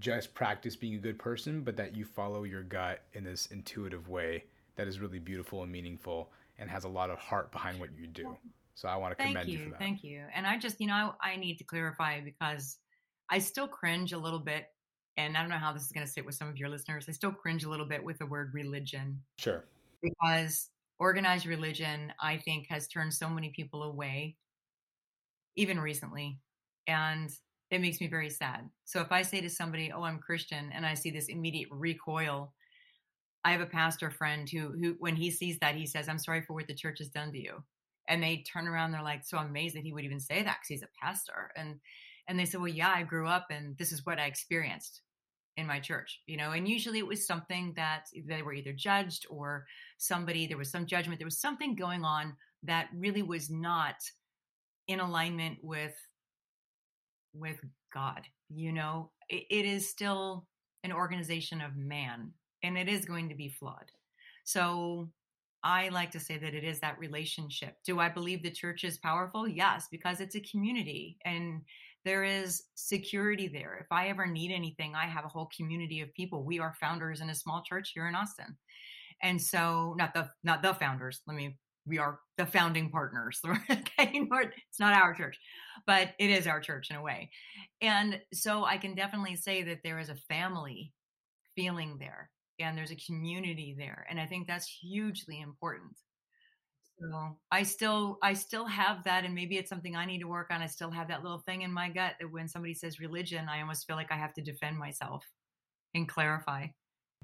[0.00, 4.08] just practice being a good person, but that you follow your gut in this intuitive
[4.08, 4.44] way
[4.76, 8.06] that is really beautiful and meaningful and has a lot of heart behind what you
[8.06, 8.36] do.
[8.78, 9.80] So I want to thank commend you, you for that.
[9.80, 10.22] Thank you.
[10.32, 12.78] And I just, you know, I, I need to clarify because
[13.28, 14.66] I still cringe a little bit.
[15.16, 17.06] And I don't know how this is going to sit with some of your listeners.
[17.08, 19.20] I still cringe a little bit with the word religion.
[19.36, 19.64] Sure.
[20.00, 20.70] Because
[21.00, 24.36] organized religion, I think, has turned so many people away,
[25.56, 26.38] even recently.
[26.86, 27.30] And
[27.72, 28.70] it makes me very sad.
[28.84, 32.54] So if I say to somebody, "Oh, I'm Christian," and I see this immediate recoil,
[33.44, 36.42] I have a pastor friend who, who, when he sees that, he says, "I'm sorry
[36.42, 37.64] for what the church has done to you."
[38.08, 40.68] And they turn around they're like so amazed that he would even say that because
[40.68, 41.76] he's a pastor and
[42.28, 45.02] and they said well yeah i grew up and this is what i experienced
[45.56, 49.26] in my church you know and usually it was something that they were either judged
[49.28, 49.66] or
[49.98, 53.96] somebody there was some judgment there was something going on that really was not
[54.88, 55.94] in alignment with
[57.34, 57.60] with
[57.92, 58.22] God.
[58.48, 60.46] You know, it, it is still
[60.84, 62.32] an organization of man
[62.62, 63.90] and it is going to be flawed.
[64.44, 65.10] So
[65.64, 67.76] I like to say that it is that relationship.
[67.84, 69.48] Do I believe the church is powerful?
[69.48, 71.62] Yes, because it's a community and
[72.04, 73.76] there is security there.
[73.80, 76.44] If I ever need anything, I have a whole community of people.
[76.44, 78.56] We are founders in a small church here in Austin.
[79.22, 83.40] And so not the not the founders, let me we are the founding partners.
[83.70, 85.38] okay, it's not our church,
[85.86, 87.30] but it is our church in a way.
[87.80, 90.92] And so I can definitely say that there is a family
[91.56, 92.30] feeling there
[92.60, 94.06] and there's a community there.
[94.10, 95.98] And I think that's hugely important.
[97.00, 100.48] So I still I still have that and maybe it's something I need to work
[100.50, 100.62] on.
[100.62, 103.60] I still have that little thing in my gut that when somebody says religion, I
[103.60, 105.24] almost feel like I have to defend myself
[105.94, 106.66] and clarify.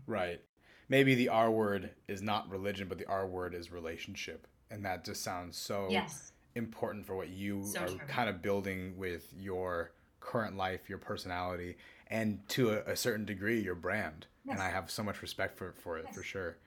[0.07, 0.41] Right.
[0.89, 5.05] Maybe the R word is not religion, but the R word is relationship and that
[5.05, 6.33] just sounds so yes.
[6.55, 7.99] important for what you so are true.
[8.09, 11.77] kind of building with your current life, your personality,
[12.09, 14.27] and to a, a certain degree, your brand.
[14.49, 16.59] And I have so much respect for for it for sure.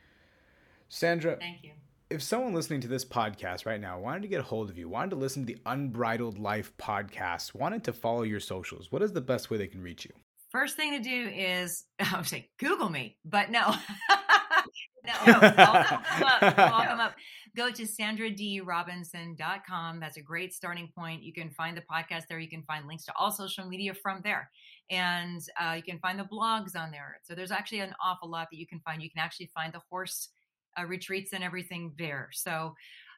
[0.90, 1.72] Sandra, thank you.
[2.10, 4.88] If someone listening to this podcast right now wanted to get a hold of you,
[4.88, 9.12] wanted to listen to the Unbridled Life podcast, wanted to follow your socials, what is
[9.12, 10.12] the best way they can reach you?
[10.50, 13.70] First thing to do is I would say Google me, but no.
[15.06, 17.00] no, come up.
[17.00, 17.16] Up.
[17.56, 20.00] Go to sandradeerobinson.com.
[20.00, 21.24] That's a great starting point.
[21.24, 22.40] You can find the podcast there.
[22.40, 24.50] You can find links to all social media from there.
[24.90, 27.20] And uh, you can find the blogs on there.
[27.24, 29.02] So there's actually an awful lot that you can find.
[29.02, 30.30] You can actually find the horse
[30.80, 32.30] uh, retreats and everything there.
[32.32, 32.76] So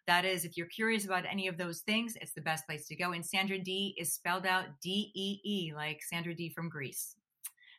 [0.08, 2.96] that is, if you're curious about any of those things, it's the best place to
[2.96, 3.12] go.
[3.12, 7.16] And Sandra Dee is spelled out D E E, like Sandra Dee from Grease.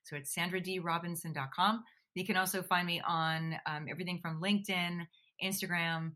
[0.04, 1.84] So it's sandradeerobinson.com.
[2.14, 5.06] You can also find me on um, everything from LinkedIn,
[5.42, 6.12] Instagram,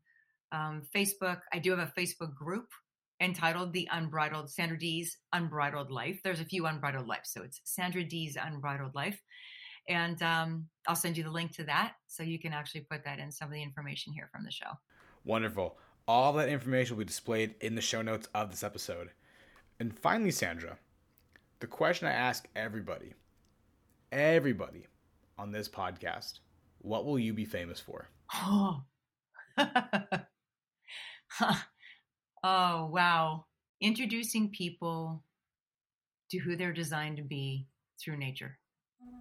[0.52, 1.40] um, Facebook.
[1.52, 2.68] I do have a Facebook group
[3.20, 6.20] entitled The Unbridled Sandra Dee's Unbridled Life.
[6.22, 7.30] There's a few unbridled lives.
[7.30, 9.20] So it's Sandra Dee's Unbridled Life.
[9.88, 13.18] And um, I'll send you the link to that so you can actually put that
[13.18, 14.70] in some of the information here from the show.
[15.24, 15.76] Wonderful.
[16.06, 19.10] All that information will be displayed in the show notes of this episode.
[19.80, 20.78] And finally, Sandra,
[21.60, 23.14] the question I ask everybody,
[24.12, 24.86] everybody
[25.38, 26.40] on this podcast,
[26.78, 28.08] what will you be famous for?
[28.34, 28.82] Oh,
[32.44, 33.46] oh wow.
[33.80, 35.24] Introducing people
[36.30, 37.66] to who they're designed to be
[38.02, 38.58] through nature.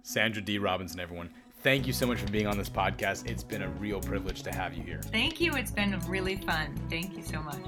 [0.04, 1.30] Sandra Dee Robinson, everyone.
[1.62, 3.28] Thank you so much for being on this podcast.
[3.28, 5.00] It's been a real privilege to have you here.
[5.04, 5.54] Thank you.
[5.54, 6.78] It's been really fun.
[6.90, 7.64] Thank you so much.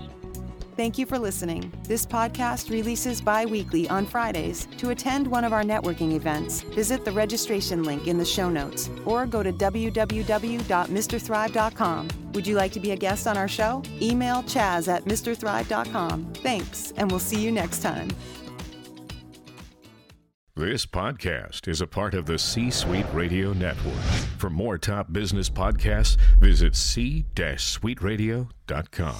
[0.77, 1.73] Thank you for listening.
[1.85, 4.69] This podcast releases bi weekly on Fridays.
[4.77, 8.91] To attend one of our networking events, visit the registration link in the show notes
[9.07, 12.09] or go to www.mrthrive.com.
[12.35, 13.83] Would you like to be a guest on our show?
[14.03, 16.35] Email chaz at mrthrive.com.
[16.35, 18.11] Thanks, and we'll see you next time.
[20.55, 23.95] This podcast is a part of the C Suite Radio Network.
[24.39, 29.17] For more top business podcasts, visit c-suiteradio.com.